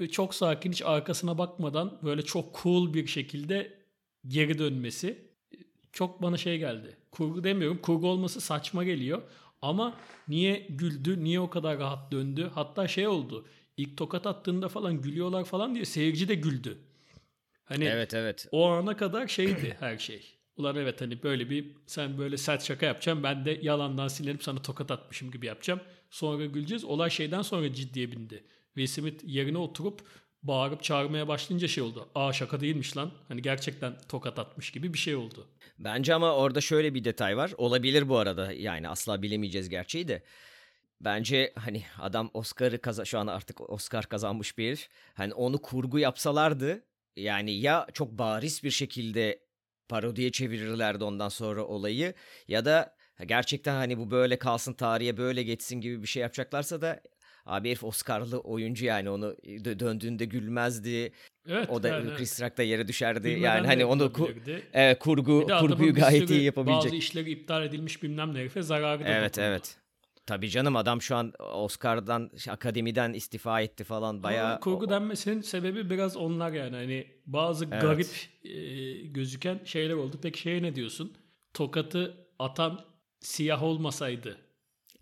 ve 0.00 0.10
çok 0.10 0.34
sakin 0.34 0.72
hiç 0.72 0.82
arkasına 0.82 1.38
bakmadan 1.38 1.98
böyle 2.02 2.22
çok 2.22 2.60
cool 2.62 2.94
bir 2.94 3.06
şekilde 3.06 3.78
geri 4.26 4.58
dönmesi 4.58 5.31
çok 5.92 6.22
bana 6.22 6.36
şey 6.36 6.58
geldi. 6.58 6.96
Kurgu 7.10 7.44
demiyorum. 7.44 7.78
Kurgu 7.82 8.08
olması 8.08 8.40
saçma 8.40 8.84
geliyor. 8.84 9.22
Ama 9.62 9.94
niye 10.28 10.66
güldü? 10.70 11.24
Niye 11.24 11.40
o 11.40 11.50
kadar 11.50 11.78
rahat 11.78 12.12
döndü? 12.12 12.50
Hatta 12.54 12.88
şey 12.88 13.08
oldu. 13.08 13.46
İlk 13.76 13.96
tokat 13.96 14.26
attığında 14.26 14.68
falan 14.68 15.02
gülüyorlar 15.02 15.44
falan 15.44 15.74
diye 15.74 15.84
seyirci 15.84 16.28
de 16.28 16.34
güldü. 16.34 16.78
Hani 17.64 17.84
Evet 17.84 18.14
evet. 18.14 18.46
o 18.52 18.68
ana 18.68 18.96
kadar 18.96 19.26
şeydi 19.28 19.76
her 19.80 19.98
şey. 19.98 20.38
Ulan 20.56 20.76
evet 20.76 21.00
hani 21.00 21.22
böyle 21.22 21.50
bir 21.50 21.76
sen 21.86 22.18
böyle 22.18 22.36
sert 22.36 22.64
şaka 22.64 22.86
yapacaksın 22.86 23.22
ben 23.22 23.44
de 23.44 23.58
yalandan 23.62 24.08
sinirlenip 24.08 24.42
sana 24.42 24.62
tokat 24.62 24.90
atmışım 24.90 25.30
gibi 25.30 25.46
yapacağım. 25.46 25.80
Sonra 26.10 26.46
güleceğiz. 26.46 26.84
Olay 26.84 27.10
şeyden 27.10 27.42
sonra 27.42 27.72
ciddiye 27.74 28.12
bindi. 28.12 28.44
Will 28.74 28.86
Smith 28.86 29.24
yerine 29.24 29.58
oturup 29.58 30.02
bağırıp 30.42 30.82
çağırmaya 30.82 31.28
başlayınca 31.28 31.68
şey 31.68 31.84
oldu. 31.84 32.08
Aa 32.14 32.32
şaka 32.32 32.60
değilmiş 32.60 32.96
lan. 32.96 33.10
Hani 33.28 33.42
gerçekten 33.42 33.96
tokat 34.08 34.38
atmış 34.38 34.70
gibi 34.70 34.92
bir 34.92 34.98
şey 34.98 35.16
oldu. 35.16 35.46
Bence 35.78 36.14
ama 36.14 36.36
orada 36.36 36.60
şöyle 36.60 36.94
bir 36.94 37.04
detay 37.04 37.36
var. 37.36 37.52
Olabilir 37.56 38.08
bu 38.08 38.18
arada. 38.18 38.52
Yani 38.52 38.88
asla 38.88 39.22
bilemeyeceğiz 39.22 39.68
gerçeği 39.68 40.08
de. 40.08 40.22
Bence 41.00 41.52
hani 41.56 41.82
adam 42.00 42.30
Oscar'ı 42.34 42.80
kaza 42.80 43.04
şu 43.04 43.18
an 43.18 43.26
artık 43.26 43.70
Oscar 43.70 44.06
kazanmış 44.06 44.58
bir 44.58 44.68
herif. 44.68 44.88
Hani 45.14 45.34
onu 45.34 45.62
kurgu 45.62 45.98
yapsalardı 45.98 46.84
yani 47.16 47.52
ya 47.52 47.86
çok 47.92 48.18
bariz 48.18 48.62
bir 48.64 48.70
şekilde 48.70 49.40
parodiye 49.88 50.32
çevirirlerdi 50.32 51.04
ondan 51.04 51.28
sonra 51.28 51.64
olayı 51.64 52.14
ya 52.48 52.64
da 52.64 52.96
gerçekten 53.26 53.74
hani 53.74 53.98
bu 53.98 54.10
böyle 54.10 54.38
kalsın 54.38 54.72
tarihe 54.72 55.16
böyle 55.16 55.42
geçsin 55.42 55.80
gibi 55.80 56.02
bir 56.02 56.06
şey 56.08 56.22
yapacaklarsa 56.22 56.82
da 56.82 57.00
abi 57.46 57.68
herif 57.68 57.84
Oscar'lı 57.84 58.38
oyuncu 58.38 58.84
yani 58.84 59.10
onu 59.10 59.26
dö- 59.44 59.78
döndüğünde 59.78 60.24
gülmezdi. 60.24 61.12
Evet. 61.48 61.70
O 61.70 61.82
da 61.82 61.88
yani 61.88 62.14
Chris 62.14 62.42
Rock 62.42 62.58
da 62.58 62.62
yere 62.62 62.88
düşerdi. 62.88 63.24
bilmeden 63.28 63.42
yani 63.56 63.66
hani 63.66 63.84
onu 63.84 64.02
ku- 64.02 64.60
evet, 64.72 64.98
kurgu 64.98 65.46
kurguyu 65.60 65.94
gayet 65.94 66.30
iyi 66.30 66.42
yapabilecek. 66.42 66.84
Bazı 66.84 66.96
işleri 66.96 67.30
iptal 67.30 67.64
edilmiş 67.64 68.02
bilmem 68.02 68.34
ne 68.34 68.38
herife 68.38 68.62
zararı 68.62 69.00
da 69.04 69.08
Evet 69.08 69.32
dokundu. 69.32 69.46
evet. 69.48 69.76
Tabii 70.26 70.50
canım 70.50 70.76
adam 70.76 71.02
şu 71.02 71.16
an 71.16 71.32
Oscar'dan 71.54 72.30
akademiden 72.48 73.12
istifa 73.12 73.60
etti 73.60 73.84
falan 73.84 74.22
bayağı. 74.22 74.46
Ama 74.50 74.60
kurgu 74.60 74.90
denmesinin 74.90 75.40
sebebi 75.40 75.90
biraz 75.90 76.16
onlar 76.16 76.52
yani. 76.52 76.76
Hani 76.76 77.06
bazı 77.26 77.64
Evet. 77.72 77.82
garip 77.82 78.08
e, 78.44 78.92
gözüken 79.06 79.60
şeyler 79.64 79.94
oldu. 79.94 80.16
Peki 80.22 80.40
şeye 80.40 80.62
ne 80.62 80.74
diyorsun? 80.74 81.12
Tokatı 81.54 82.26
atan 82.38 82.80
siyah 83.20 83.62
olmasaydı. 83.62 84.36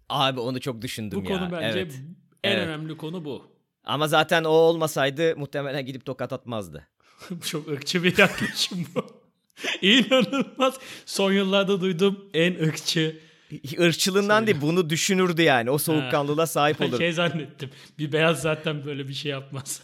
Abi 0.09 0.41
onu 0.41 0.61
çok 0.61 0.83
düşündüm 0.83 1.25
Bu 1.25 1.31
ya. 1.31 1.39
konu 1.39 1.53
bence 1.53 1.79
evet. 1.79 2.01
En 2.45 2.53
Evet. 2.53 2.67
önemli 2.69 2.97
konu 2.97 3.25
bu. 3.25 3.51
Ama 3.85 4.09
zaten 4.09 4.45
o 4.45 4.49
olmasaydı 4.49 5.37
muhtemelen 5.37 5.87
gidip 5.87 6.05
tokat 6.07 6.33
atmazdı. 6.33 6.89
Çok 7.47 7.69
ırkçı 7.69 8.05
bir 8.05 8.19
yaklaşım 8.19 8.87
bu. 8.95 9.07
İnanılmaz. 9.83 10.79
Son 11.07 11.33
yıllarda 11.33 11.81
duyduğum 11.81 12.31
en 12.35 12.55
ırkçı. 12.55 13.21
Irkçılığından 13.51 14.47
değil 14.47 14.61
bunu 14.61 14.91
düşünürdü 14.91 15.43
yani. 15.43 15.71
O 15.71 15.79
soğukkanlılığa 15.79 16.47
sahip 16.47 16.81
Ben 16.81 16.85
olur. 16.89 16.99
şey 16.99 17.13
zannettim. 17.13 17.71
Bir 17.99 18.13
beyaz 18.13 18.43
zaten 18.43 18.85
böyle 18.85 19.09
bir 19.09 19.15
şey 19.15 19.31
yapmaz. 19.33 19.83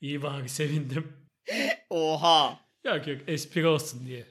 İyi 0.00 0.22
bari 0.22 0.48
sevindim. 0.48 1.12
Oha. 1.90 2.60
Yok 2.84 3.06
yok 3.06 3.18
espri 3.26 3.66
olsun 3.66 4.06
diye. 4.06 4.26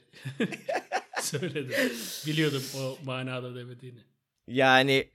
Söyledim. 1.22 1.92
Biliyordum 2.28 2.64
o 2.78 2.98
manada 3.06 3.56
demediğini. 3.56 4.00
Yani 4.48 5.08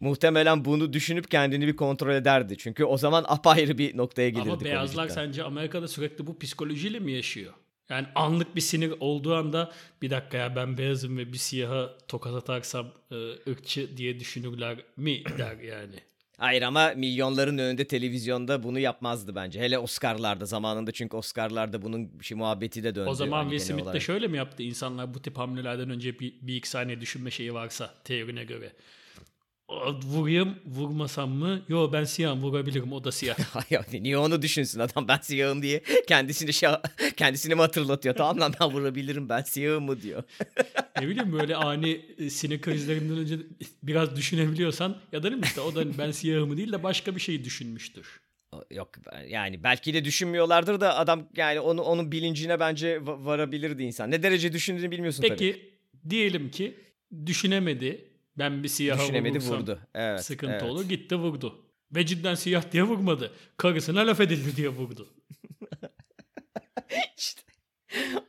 muhtemelen 0.00 0.64
bunu 0.64 0.92
düşünüp 0.92 1.30
kendini 1.30 1.66
bir 1.66 1.76
kontrol 1.76 2.14
ederdi. 2.14 2.56
Çünkü 2.58 2.84
o 2.84 2.98
zaman 2.98 3.24
apayrı 3.28 3.78
bir 3.78 3.96
noktaya 3.96 4.28
gelirdik. 4.28 4.52
Ama 4.52 4.64
beyazlar 4.64 5.08
sence 5.08 5.42
Amerika'da 5.42 5.88
sürekli 5.88 6.26
bu 6.26 6.38
psikolojiyle 6.38 6.98
mi 6.98 7.12
yaşıyor? 7.12 7.52
Yani 7.88 8.06
anlık 8.14 8.56
bir 8.56 8.60
sinir 8.60 8.94
olduğu 9.00 9.34
anda 9.34 9.72
bir 10.02 10.10
dakika 10.10 10.36
ya 10.36 10.56
ben 10.56 10.78
beyazım 10.78 11.18
ve 11.18 11.32
bir 11.32 11.38
siyaha 11.38 11.90
tokat 12.08 12.34
atarsam 12.34 12.86
e, 13.10 13.16
ırkçı 13.50 13.96
diye 13.96 14.20
düşünürler 14.20 14.76
mi 14.96 15.22
der 15.38 15.58
yani. 15.58 15.96
Hayır 16.38 16.62
ama 16.62 16.92
milyonların 16.96 17.58
önünde 17.58 17.84
televizyonda 17.86 18.62
bunu 18.62 18.78
yapmazdı 18.78 19.34
bence. 19.34 19.60
Hele 19.60 19.78
Oscar'larda 19.78 20.46
zamanında 20.46 20.92
çünkü 20.92 21.16
Oscar'larda 21.16 21.82
bunun 21.82 22.20
bir 22.20 22.24
şey 22.24 22.36
muhabbeti 22.36 22.84
de 22.84 22.94
döndü. 22.94 23.10
O 23.10 23.14
zaman 23.14 23.44
hani 23.44 23.58
Will 23.58 23.74
Smith 23.74 23.92
de 23.92 24.00
şöyle 24.00 24.28
mi 24.28 24.36
yaptı? 24.36 24.62
İnsanlar 24.62 25.14
bu 25.14 25.22
tip 25.22 25.38
hamlelerden 25.38 25.90
önce 25.90 26.18
bir, 26.18 26.34
bir 26.42 26.56
iki 26.56 26.68
saniye 26.68 27.00
düşünme 27.00 27.30
şeyi 27.30 27.54
varsa 27.54 27.94
teorine 28.04 28.44
göre. 28.44 28.72
Vurayım, 30.04 30.58
vurmasam 30.66 31.30
mı? 31.30 31.62
Yo 31.68 31.92
ben 31.92 32.04
siyahım 32.04 32.42
vurabilirim 32.42 32.92
o 32.92 33.04
da 33.04 33.12
siyah. 33.12 33.36
Ay, 33.56 33.78
ay, 33.78 34.02
niye 34.02 34.18
onu 34.18 34.42
düşünsün 34.42 34.80
adam 34.80 35.08
ben 35.08 35.18
siyahım 35.22 35.62
diye 35.62 35.82
kendisini 36.08 36.52
şey, 36.52 36.70
kendisini 37.16 37.54
mi 37.54 37.60
hatırlatıyor 37.60 38.14
tamam 38.14 38.40
lan 38.40 38.54
ben 38.60 38.70
vurabilirim 38.72 39.28
ben 39.28 39.42
siyahım 39.42 39.84
mı 39.84 40.02
diyor. 40.02 40.22
ne 41.00 41.08
bileyim 41.08 41.32
böyle 41.32 41.56
ani 41.56 42.00
e, 42.18 42.30
sinir 42.30 42.60
krizlerinden 42.60 43.18
önce 43.18 43.38
biraz 43.82 44.16
düşünebiliyorsan 44.16 44.96
ya 45.12 45.22
da 45.22 45.30
işte 45.42 45.60
o 45.60 45.74
da 45.74 45.98
ben 45.98 46.10
siyahımı 46.10 46.56
değil 46.56 46.72
de 46.72 46.82
başka 46.82 47.14
bir 47.16 47.20
şey 47.20 47.44
düşünmüştür. 47.44 48.20
Yok 48.70 48.90
yani 49.28 49.62
belki 49.62 49.94
de 49.94 50.04
düşünmüyorlardır 50.04 50.80
da 50.80 50.98
adam 50.98 51.28
yani 51.36 51.60
onu 51.60 51.82
onun 51.82 52.12
bilincine 52.12 52.60
bence 52.60 52.96
va- 52.96 53.24
varabilirdi 53.24 53.82
insan. 53.82 54.10
Ne 54.10 54.22
derece 54.22 54.52
düşündüğünü 54.52 54.90
bilmiyorsun 54.90 55.22
tabii. 55.22 55.38
Peki 55.38 55.72
diyelim 56.10 56.50
ki 56.50 56.74
düşünemedi. 57.26 58.13
Ben 58.38 58.62
bir 58.62 58.68
siyaha 58.68 59.02
Düşünemedi 59.02 59.38
vurursam 59.38 59.58
vurdu. 59.58 59.80
Evet. 59.94 60.24
sıkıntı 60.24 60.52
evet. 60.52 60.62
olur. 60.62 60.88
Gitti 60.88 61.16
vurdu. 61.16 61.64
Ve 61.92 62.06
cidden 62.06 62.34
siyah 62.34 62.72
diye 62.72 62.82
vurmadı. 62.82 63.32
Karısına 63.56 64.06
laf 64.06 64.20
edildi 64.20 64.56
diye 64.56 64.68
vurdu. 64.68 65.14
İşte. 67.18 67.42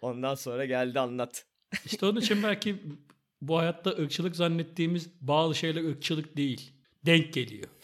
Ondan 0.01 0.35
sonra 0.35 0.65
geldi 0.65 0.99
anlat. 0.99 1.45
İşte 1.85 2.05
onun 2.05 2.21
için 2.21 2.43
belki 2.43 2.75
bu 3.41 3.57
hayatta 3.57 3.89
ırkçılık 3.89 4.35
zannettiğimiz 4.35 5.09
bazı 5.21 5.55
şeyler 5.55 5.83
ırkçılık 5.83 6.37
değil. 6.37 6.71
Denk 7.05 7.33
geliyor. 7.33 7.67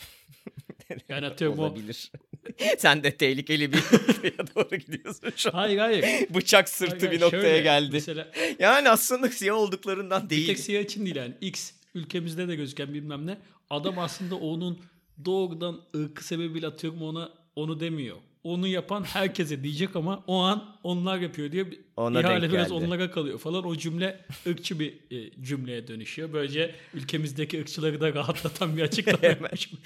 Yani 1.10 1.25
atıyorum 1.25 1.60
o... 1.60 1.62
Olabilir. 1.62 2.12
Sen 2.77 3.03
de 3.03 3.17
tehlikeli 3.17 3.73
bir 3.73 3.77
noktaya 3.77 4.55
doğru 4.55 4.75
gidiyorsun 4.75 5.34
şu 5.36 5.49
an. 5.49 5.53
Hayır 5.53 5.77
hayır. 5.77 6.05
Bıçak 6.29 6.69
sırtı 6.69 6.97
Hayır, 6.99 7.12
bir 7.12 7.21
noktaya 7.21 7.41
Şöyle, 7.41 7.62
geldi. 7.62 7.89
Mesela 7.93 8.31
Yani 8.60 8.89
aslında 8.89 9.29
siyah 9.29 9.55
olduklarından 9.55 10.25
bir 10.25 10.29
değil. 10.29 10.47
tek 10.47 10.60
siyah 10.60 10.84
için 10.84 11.05
değil 11.05 11.15
yani. 11.15 11.34
X 11.41 11.71
ülkemizde 11.93 12.47
de 12.47 12.56
gözüken 12.56 12.93
bilmem 12.93 13.27
ne. 13.27 13.38
Adam 13.69 13.99
aslında 13.99 14.36
onun 14.36 14.80
doğrudan 15.25 15.82
ırkı 15.95 16.25
sebebiyle 16.25 16.67
atıyorum 16.67 17.01
ona 17.01 17.32
onu 17.56 17.80
demiyor. 17.80 18.17
Onu 18.43 18.67
yapan 18.67 19.04
herkese 19.04 19.63
diyecek 19.63 19.95
ama 19.95 20.23
o 20.27 20.39
an 20.39 20.77
onlar 20.84 21.17
yapıyor 21.17 21.51
diye 21.51 21.65
Ona 21.97 22.21
ihale 22.21 22.51
biraz 22.51 22.69
geldi. 22.69 22.73
onlara 22.86 23.12
kalıyor 23.12 23.39
falan. 23.39 23.65
O 23.65 23.75
cümle 23.75 24.25
ırkçı 24.47 24.80
bir 24.80 24.93
e, 25.12 25.41
cümleye 25.41 25.88
dönüşüyor. 25.88 26.34
Böylece 26.34 26.75
ülkemizdeki 26.93 27.60
ırkçıları 27.62 28.01
da 28.01 28.13
rahatlatan 28.13 28.77
bir 28.77 28.82
açıklama 28.82 29.25
yapmış. 29.25 29.69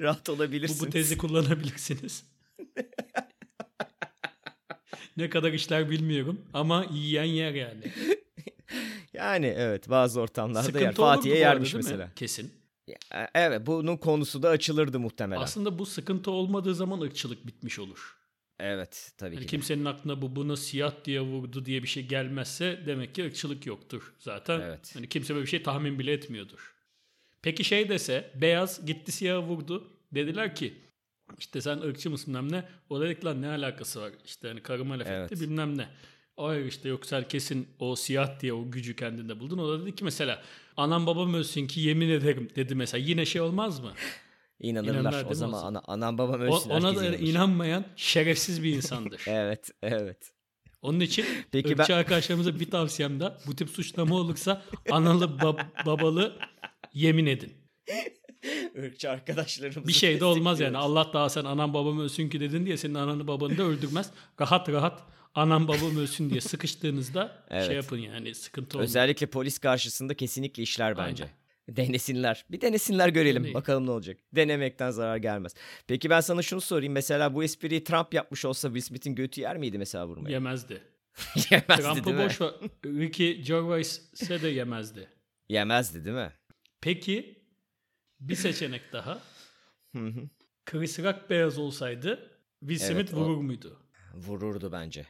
Rahat 0.00 0.28
bu, 0.28 0.32
olabilirsin. 0.32 0.86
bu 0.86 0.90
tezi 0.90 1.18
kullanabilirsiniz. 1.18 2.24
ne 5.16 5.30
kadar 5.30 5.52
işler 5.52 5.90
bilmiyorum 5.90 6.40
ama 6.52 6.86
yiyen 6.92 7.24
yer 7.24 7.54
yani. 7.54 7.82
Yani 9.12 9.46
evet 9.46 9.90
bazı 9.90 10.20
ortamlarda 10.20 10.58
yer. 10.58 10.64
Sıkıntı 10.64 11.02
olurdu 11.02 11.14
Fatih'e 11.16 11.32
arada, 11.32 11.38
yermiş 11.44 11.74
mi? 11.74 11.76
mesela. 11.76 12.10
Kesin. 12.16 12.52
Ya, 12.86 13.28
Evet 13.34 13.66
bunun 13.66 13.96
konusu 13.96 14.42
da 14.42 14.48
açılırdı 14.48 15.00
muhtemelen. 15.00 15.40
Aslında 15.42 15.78
bu 15.78 15.86
sıkıntı 15.86 16.30
olmadığı 16.30 16.74
zaman 16.74 17.00
ırkçılık 17.00 17.46
bitmiş 17.46 17.78
olur. 17.78 18.16
Evet 18.60 19.12
tabii 19.18 19.34
Yani 19.34 19.40
ki. 19.40 19.48
de. 19.48 19.50
kimsenin 19.50 19.84
aklına 19.84 20.22
bu 20.22 20.36
buna 20.36 20.56
siyah 20.56 20.92
diye 21.04 21.20
vurdu 21.20 21.64
diye 21.64 21.82
bir 21.82 21.88
şey 21.88 22.06
gelmezse 22.06 22.80
demek 22.86 23.14
ki 23.14 23.24
ırkçılık 23.24 23.66
yoktur 23.66 24.14
zaten. 24.18 24.60
Evet. 24.60 24.90
Hani 24.94 25.08
kimse 25.08 25.34
böyle 25.34 25.44
bir 25.44 25.50
şey 25.50 25.62
tahmin 25.62 25.98
bile 25.98 26.12
etmiyordur. 26.12 26.74
Peki 27.42 27.64
şey 27.64 27.88
dese 27.88 28.30
beyaz 28.34 28.86
gitti 28.86 29.12
siyah 29.12 29.48
vurdu. 29.48 29.88
Dediler 30.14 30.54
ki 30.54 30.74
işte 31.38 31.60
sen 31.60 31.78
ırkçı 31.78 32.10
mısın 32.10 32.34
bilmem 32.34 32.52
ne. 32.52 32.64
O 32.90 33.00
dedik 33.00 33.24
lan 33.24 33.42
ne 33.42 33.48
alakası 33.48 34.00
var? 34.02 34.12
İşte 34.24 34.48
hani 34.48 34.62
karıma 34.62 34.98
laf 34.98 35.06
Evet. 35.06 35.32
etti 35.32 35.40
bilmem 35.44 35.78
ne. 35.78 35.88
Hayır 36.42 36.66
işte 36.66 36.88
yok 36.88 37.06
sen 37.06 37.28
kesin 37.28 37.68
o 37.78 37.96
siyah 37.96 38.40
diye 38.40 38.52
o 38.52 38.70
gücü 38.70 38.96
kendinde 38.96 39.40
buldun. 39.40 39.58
O 39.58 39.68
da 39.68 39.82
dedi 39.82 39.94
ki 39.94 40.04
mesela 40.04 40.42
anam 40.76 41.06
babam 41.06 41.34
ölsün 41.34 41.66
ki 41.66 41.80
yemin 41.80 42.08
ederim 42.10 42.48
dedi 42.56 42.74
mesela. 42.74 43.04
Yine 43.04 43.24
şey 43.24 43.40
olmaz 43.40 43.80
mı? 43.80 43.92
İnanırlar. 44.60 44.94
İnanırlar 45.00 45.26
o 45.30 45.34
zaman 45.34 45.62
ana, 45.64 45.82
anam 45.86 46.18
babam 46.18 46.40
O- 46.40 46.44
ölsün. 46.44 46.70
ona 46.70 46.88
herkes 46.88 47.02
da 47.02 47.06
inanır. 47.06 47.18
inanmayan 47.28 47.84
şerefsiz 47.96 48.62
bir 48.62 48.74
insandır. 48.74 49.20
Evet 49.26 49.70
evet. 49.82 50.32
Onun 50.82 51.00
için 51.00 51.26
Peki 51.52 51.78
ben- 51.78 51.84
arkadaşlarımıza 51.94 52.60
bir 52.60 52.70
tavsiyem 52.70 53.20
de 53.20 53.32
bu 53.46 53.56
tip 53.56 53.70
suçlama 53.70 54.14
olursa 54.14 54.62
analı 54.90 55.24
bab- 55.24 55.86
babalı 55.86 56.38
yemin 56.94 57.26
edin. 57.26 57.52
Irkçı 58.74 59.10
arkadaşlarımız. 59.10 59.88
Bir 59.88 59.92
şey 59.92 60.20
de 60.20 60.24
olmaz 60.24 60.60
yani. 60.60 60.76
Allah 60.76 61.10
daha 61.12 61.28
sen 61.28 61.44
anam 61.44 61.74
babam 61.74 62.00
ölsün 62.00 62.28
ki 62.28 62.40
dedin 62.40 62.66
diye 62.66 62.76
senin 62.76 62.94
ananı 62.94 63.26
babanı 63.28 63.58
da 63.58 63.62
öldürmez. 63.62 64.10
Rahat 64.40 64.68
rahat 64.68 65.02
anam 65.34 65.68
babam 65.68 65.96
ölsün 65.98 66.30
diye 66.30 66.40
sıkıştığınızda 66.40 67.44
Evet. 67.50 67.66
şey 67.66 67.76
yapın 67.76 67.98
yani 67.98 68.34
sıkıntı 68.34 68.78
olmuyor. 68.78 68.88
Özellikle 68.88 69.26
polis 69.26 69.58
karşısında 69.58 70.14
kesinlikle 70.14 70.62
işler 70.62 70.96
bence. 70.98 71.24
Aynen. 71.24 71.36
Denesinler. 71.76 72.44
Bir 72.50 72.60
denesinler 72.60 73.08
görelim. 73.08 73.36
Deneyin. 73.42 73.54
Bakalım 73.54 73.86
ne 73.86 73.90
olacak. 73.90 74.18
Denemekten 74.32 74.90
zarar 74.90 75.16
gelmez. 75.16 75.54
Peki 75.86 76.10
ben 76.10 76.20
sana 76.20 76.42
şunu 76.42 76.60
sorayım. 76.60 76.92
Mesela 76.92 77.34
bu 77.34 77.44
espriyi 77.44 77.84
Trump 77.84 78.14
yapmış 78.14 78.44
olsa 78.44 78.68
Will 78.68 78.80
Smith'in 78.82 79.14
götü 79.14 79.40
yer 79.40 79.56
miydi 79.56 79.78
mesela 79.78 80.06
vurmaya? 80.06 80.30
Yemezdi. 80.32 80.82
Yemezdi 81.50 81.82
Trump'ı 81.82 82.04
değil 82.04 82.16
mi? 82.16 82.24
boş 82.24 82.40
ver. 82.40 82.50
Ricky 82.84 83.42
Gervais'e 83.42 84.42
de 84.42 84.48
yemezdi. 84.48 85.08
Yemezdi 85.48 86.04
değil 86.04 86.16
mi? 86.16 86.32
Peki 86.80 87.42
bir 88.20 88.34
seçenek 88.34 88.92
daha. 88.92 89.22
Chris 90.66 90.98
Rock 90.98 91.30
beyaz 91.30 91.58
olsaydı 91.58 92.30
Will 92.60 92.78
Smith 92.78 92.92
Evet, 92.96 93.14
o- 93.14 93.16
vurur 93.16 93.36
muydu? 93.36 93.78
Vururdu 94.14 94.72
bence. 94.72 95.06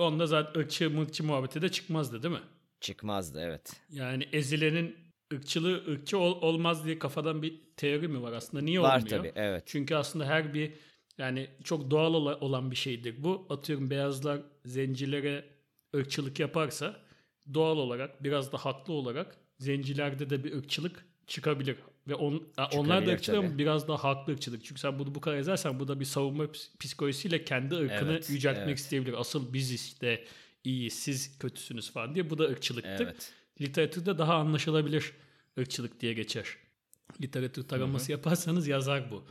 Onda 0.00 0.26
zaten 0.26 0.60
ırkçı 0.60 0.90
mırkçı 0.90 1.24
muhabbeti 1.24 1.62
de 1.62 1.68
çıkmazdı 1.68 2.22
değil 2.22 2.34
mi? 2.34 2.40
Çıkmazdı 2.80 3.40
evet. 3.40 3.80
Yani 3.90 4.28
ezilenin 4.32 4.96
ırkçılığı 5.34 5.84
ırkçı 5.92 6.18
ol- 6.18 6.42
olmaz 6.42 6.84
diye 6.84 6.98
kafadan 6.98 7.42
bir 7.42 7.60
teori 7.76 8.08
mi 8.08 8.22
var 8.22 8.32
aslında? 8.32 8.64
Niye 8.64 8.80
Var 8.80 8.98
olmuyor? 9.00 9.16
tabii 9.18 9.32
evet. 9.34 9.62
Çünkü 9.66 9.94
aslında 9.94 10.26
her 10.26 10.54
bir 10.54 10.72
yani 11.18 11.50
çok 11.64 11.90
doğal 11.90 12.14
ola- 12.14 12.40
olan 12.40 12.70
bir 12.70 12.76
şeydir 12.76 13.22
bu. 13.22 13.46
Atıyorum 13.50 13.90
beyazlar 13.90 14.40
zencilere 14.64 15.44
ırkçılık 15.96 16.40
yaparsa 16.40 16.96
doğal 17.54 17.76
olarak 17.76 18.24
biraz 18.24 18.52
da 18.52 18.58
haklı 18.58 18.92
olarak 18.92 19.36
zencilerde 19.58 20.30
de 20.30 20.44
bir 20.44 20.52
ırkçılık 20.54 21.04
çıkabilir. 21.26 21.76
Ve 22.08 22.14
on, 22.14 22.48
onlar 22.72 23.06
da 23.06 23.10
ırkçılık 23.10 23.38
ama 23.38 23.58
biraz 23.58 23.88
daha 23.88 24.04
haklı 24.04 24.32
ırkçılık. 24.32 24.64
Çünkü 24.64 24.80
sen 24.80 24.98
bunu 24.98 25.14
bu 25.14 25.20
kadar 25.20 25.36
yazarsan 25.36 25.80
bu 25.80 25.88
da 25.88 26.00
bir 26.00 26.04
savunma 26.04 26.44
ps- 26.44 26.78
psikolojisiyle 26.78 27.44
kendi 27.44 27.74
ırkını 27.74 28.12
Evet, 28.12 28.30
yüceltmek 28.30 28.68
evet. 28.68 28.78
isteyebilir. 28.78 29.20
Asıl 29.20 29.52
biz 29.52 29.72
işte 29.72 30.24
iyi 30.64 30.90
siz 30.90 31.38
kötüsünüz 31.38 31.92
falan 31.92 32.14
diye. 32.14 32.30
Bu 32.30 32.38
da 32.38 32.44
ırkçılıktır. 32.44 33.06
Evet. 33.06 33.32
Literatürde 33.60 34.18
daha 34.18 34.34
anlaşılabilir 34.34 35.12
ırkçılık 35.58 36.00
diye 36.00 36.12
geçer. 36.12 36.46
Literatür 37.22 37.68
taraması 37.68 38.12
yaparsanız 38.12 38.68
yazar 38.68 39.10
bu. 39.10 39.24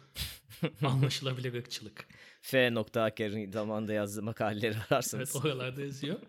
Anlaşılabilir 0.87 1.53
ırkçılık. 1.53 2.07
F. 2.41 2.73
Aker'in 2.95 3.51
zamanında 3.51 3.93
yazdığı 3.93 4.23
makaleleri 4.23 4.75
ararsanız. 4.89 5.35
Evet 5.35 5.45
oralarda 5.45 5.81
yazıyor. 5.81 6.19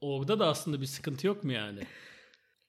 Orada 0.00 0.38
da 0.38 0.46
aslında 0.46 0.80
bir 0.80 0.86
sıkıntı 0.86 1.26
yok 1.26 1.44
mu 1.44 1.52
yani? 1.52 1.80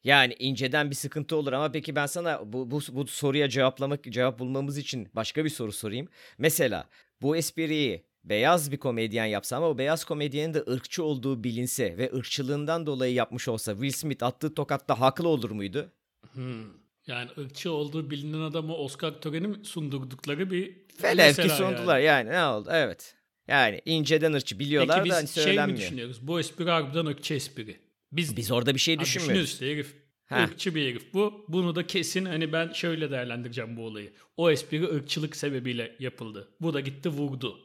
Yani 0.05 0.35
inceden 0.39 0.89
bir 0.89 0.95
sıkıntı 0.95 1.35
olur 1.35 1.53
ama 1.53 1.71
peki 1.71 1.95
ben 1.95 2.05
sana 2.05 2.53
bu, 2.53 2.71
bu, 2.71 2.79
bu 2.91 3.07
soruya 3.07 3.49
cevaplamak 3.49 4.03
cevap 4.03 4.39
bulmamız 4.39 4.77
için 4.77 5.09
başka 5.13 5.45
bir 5.45 5.49
soru 5.49 5.71
sorayım. 5.71 6.07
Mesela 6.37 6.87
bu 7.21 7.37
espriyi 7.37 8.03
beyaz 8.23 8.71
bir 8.71 8.77
komedyen 8.77 9.25
yapsa 9.25 9.57
ama 9.57 9.69
o 9.69 9.77
beyaz 9.77 10.05
komedyenin 10.05 10.53
de 10.53 10.63
ırkçı 10.69 11.03
olduğu 11.03 11.43
bilinse 11.43 11.97
ve 11.97 12.11
ırkçılığından 12.13 12.85
dolayı 12.85 13.13
yapmış 13.13 13.47
olsa 13.47 13.71
Will 13.71 13.91
Smith 13.91 14.23
attığı 14.23 14.53
tokatta 14.53 14.99
haklı 14.99 15.27
olur 15.27 15.51
muydu? 15.51 15.91
Hmm. 16.33 16.63
Yani 17.07 17.29
ırkçı 17.37 17.71
olduğu 17.71 18.09
bilinen 18.09 18.41
adamı 18.41 18.75
Oscar 18.75 19.11
töreni 19.11 19.65
sundurdukları 19.65 20.51
bir 20.51 20.75
Velev 21.03 21.33
ki 21.33 21.49
sundular 21.49 21.99
yani. 21.99 22.29
ne 22.29 22.45
oldu 22.45 22.69
evet. 22.71 23.15
Yani 23.47 23.81
inceden 23.85 24.33
ırkçı 24.33 24.59
biliyorlar 24.59 24.97
Peki 24.97 25.09
da 25.09 25.15
hani 25.15 25.23
biz 25.23 25.43
şey 25.43 25.65
mi 25.65 25.77
düşünüyoruz? 25.77 26.27
Bu 26.27 26.39
espri 26.39 26.69
harbiden 26.69 27.05
ırkçı 27.05 27.33
espri. 27.33 27.85
Biz, 28.11 28.37
Biz 28.37 28.51
orada 28.51 28.73
bir 28.73 28.79
şey 28.79 28.99
düşünmüyoruz. 28.99 29.49
işte 29.49 29.71
herif. 29.71 29.95
Ha. 30.25 30.43
ırkçı 30.43 30.75
bir 30.75 30.89
herif 30.89 31.13
bu. 31.13 31.45
Bunu 31.47 31.75
da 31.75 31.87
kesin 31.87 32.25
hani 32.25 32.53
ben 32.53 32.71
şöyle 32.73 33.11
değerlendireceğim 33.11 33.77
bu 33.77 33.85
olayı. 33.85 34.13
O 34.37 34.51
espri 34.51 34.83
ırkçılık 34.85 35.35
sebebiyle 35.35 35.95
yapıldı. 35.99 36.49
Bu 36.61 36.73
da 36.73 36.79
gitti 36.79 37.09
vurdu. 37.09 37.59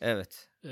Evet. 0.00 0.48
Ee, 0.64 0.68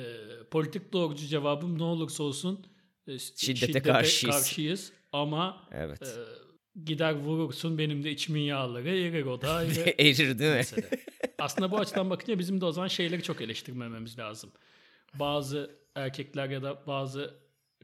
politik 0.51 0.93
doğrucu 0.93 1.27
cevabım 1.27 1.79
ne 1.79 1.83
olursa 1.83 2.23
olsun 2.23 2.67
e, 3.07 3.19
Şiddete 3.19 3.83
karşıyız. 3.83 4.37
karşıyız. 4.37 4.93
Ama 5.13 5.69
Evet. 5.73 6.03
e, 6.03 6.11
gider 6.85 7.13
vurursun 7.13 7.79
benim 7.79 8.05
de 8.05 8.11
içimin 8.11 8.41
yağları 8.41 8.89
erir 8.89 9.25
o 9.27 9.41
da 9.41 9.51
ayrı 9.55 9.95
Erir 9.99 10.39
değil 10.39 10.55
mi? 10.55 10.85
Aslında 11.39 11.71
bu 11.71 11.79
açıdan 11.79 12.11
bakınca 12.11 12.39
bizim 12.39 12.61
de 12.61 12.65
o 12.65 12.73
zaman 12.73 12.89
şeyleri 12.89 13.23
çok 13.23 13.41
eleştirmememiz 13.41 14.19
lazım. 14.19 14.53
Bazı 15.15 15.71
erkekler 15.95 16.51
ya 16.51 16.63
da 16.63 16.83
bazı 16.87 17.35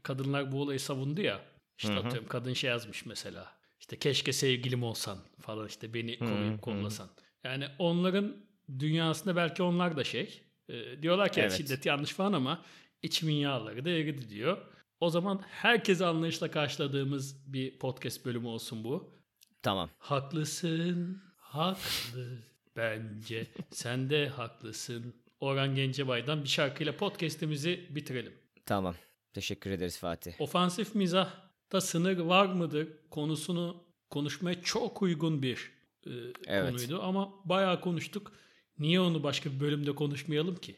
kadınlar 0.03 0.51
bu 0.51 0.61
olayı 0.61 0.79
savundu 0.79 1.21
ya. 1.21 1.41
İşte 1.77 1.93
atıyorum 1.93 2.27
kadın 2.27 2.53
şey 2.53 2.69
yazmış 2.69 3.05
mesela. 3.05 3.51
İşte 3.79 3.99
keşke 3.99 4.33
sevgilim 4.33 4.83
olsan 4.83 5.17
falan 5.39 5.67
işte 5.67 5.93
beni 5.93 6.19
koruyup 6.19 6.61
kollasan. 6.61 7.09
Yani 7.43 7.67
onların 7.79 8.35
dünyasında 8.79 9.35
belki 9.35 9.63
onlar 9.63 9.97
da 9.97 10.03
şey. 10.03 10.41
e, 10.69 11.01
diyorlar 11.01 11.31
ki 11.31 11.41
Evet. 11.41 11.51
şiddet 11.51 11.85
yanlış 11.85 12.11
falan 12.11 12.33
ama 12.33 12.61
içimin 13.01 13.33
yağları 13.33 13.85
da 13.85 13.89
eridi 13.89 14.29
diyor. 14.29 14.57
O 14.99 15.09
zaman 15.09 15.41
herkese 15.49 16.05
anlayışla 16.05 16.51
karşıladığımız 16.51 17.53
bir 17.53 17.79
podcast 17.79 18.25
bölümü 18.25 18.47
olsun 18.47 18.83
bu. 18.83 19.13
Tamam. 19.61 19.89
Haklısın, 19.99 21.21
haklı 21.37 22.37
bence. 22.75 23.47
Sen 23.71 24.09
de 24.09 24.27
haklısın. 24.27 25.13
Orhan 25.39 25.75
Gencebay'dan 25.75 26.43
bir 26.43 26.49
şarkıyla 26.49 26.97
podcast'imizi 26.97 27.87
bitirelim. 27.89 28.33
Tamam. 28.65 28.95
Teşekkür 29.33 29.71
ederiz 29.71 29.97
Fatih. 29.97 30.41
Ofansif 30.41 30.95
mizahta 30.95 31.81
sınır 31.81 32.17
var 32.17 32.45
mıdır 32.45 32.87
konusunu 33.09 33.83
konuşmaya 34.09 34.61
çok 34.61 35.01
uygun 35.01 35.41
bir 35.41 35.71
e, 36.07 36.09
Evet. 36.45 36.69
konuydu 36.71 37.01
ama 37.01 37.33
bayağı 37.45 37.81
konuştuk. 37.81 38.31
Niye 38.79 38.99
onu 38.99 39.23
başka 39.23 39.51
bir 39.51 39.59
bölümde 39.59 39.95
konuşmayalım 39.95 40.55
ki? 40.55 40.75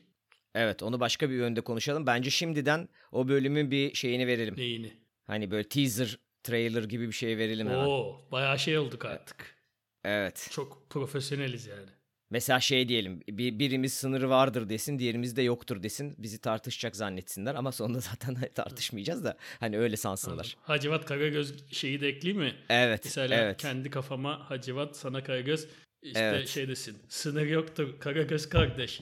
Evet 0.56 0.84
onu 0.84 1.00
başka 1.00 1.30
bir 1.30 1.36
yönde 1.36 1.62
konuşalım. 1.62 2.06
Bence 2.06 2.30
şimdiden 2.30 2.90
o 3.12 3.28
bölümün 3.28 3.72
bir 3.72 3.94
şeyini 3.94 4.28
verelim. 4.28 4.54
Neyini? 4.58 4.94
Hani 5.24 5.52
böyle 5.52 5.68
teaser, 5.70 6.20
trailer 6.44 6.84
gibi 6.84 7.08
bir 7.08 7.14
şey 7.14 7.38
verelim 7.38 7.68
hemen. 7.70 7.86
Oo, 7.86 8.22
bayağı 8.32 8.60
şey 8.60 8.78
olduk 8.78 9.06
artık. 9.06 9.56
Evet. 10.04 10.48
Çok 10.52 10.90
profesyoneliz 10.90 11.66
yani. 11.66 11.90
Mesela 12.30 12.60
şey 12.60 12.88
diyelim 12.90 13.22
bir, 13.30 13.60
birimiz 13.60 13.94
sınırı 13.94 14.30
vardır 14.30 14.70
desin 14.70 15.00
diğerimiz 15.00 15.36
de 15.36 15.42
yoktur 15.42 15.84
desin. 15.84 16.16
Bizi 16.18 16.42
tartışacak 16.42 16.96
zannetsinler 16.96 17.56
ama 17.56 17.72
sonunda 17.72 18.00
zaten 18.12 18.38
tartışmayacağız 18.56 19.24
da 19.24 19.38
hani 19.60 19.78
öyle 19.78 19.98
sansınlar. 19.98 20.58
Hacivat 20.62 21.06
Karagöz 21.06 21.72
şeyi 21.72 22.02
de 22.02 22.08
ekleyeyim 22.08 22.44
mi? 22.44 22.56
Evet. 22.70 23.02
Mesela 23.04 23.36
evet. 23.36 23.58
kendi 23.58 23.90
kafama 23.90 24.50
Hacivat 24.50 24.98
sana 24.98 25.24
Karagöz 25.24 25.68
işte 26.02 26.20
Evet. 26.20 26.48
şey 26.48 26.68
desin. 26.68 26.98
Sınır 27.10 27.46
yoktur 27.46 28.00
Karagöz 28.00 28.50
kardeş. 28.50 29.02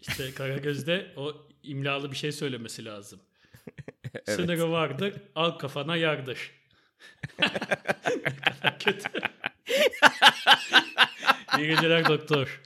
İşte 0.00 0.30
Karagöz'de 0.34 1.06
o 1.16 1.48
imlalı 1.62 2.10
bir 2.10 2.16
şey 2.16 2.32
söylemesi 2.32 2.84
lazım. 2.84 3.20
Sınırı 4.24 4.70
vardır 4.70 5.14
al 5.34 5.50
kafana 5.50 5.96
yardır. 5.96 6.50
Kötü. 8.78 9.08
İyi 11.58 11.66
geceler 11.68 12.08
doktor. 12.08 12.60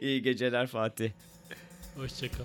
İyi 0.00 0.22
geceler 0.22 0.66
Fatih. 0.66 1.10
Hoşçakal. 1.96 2.44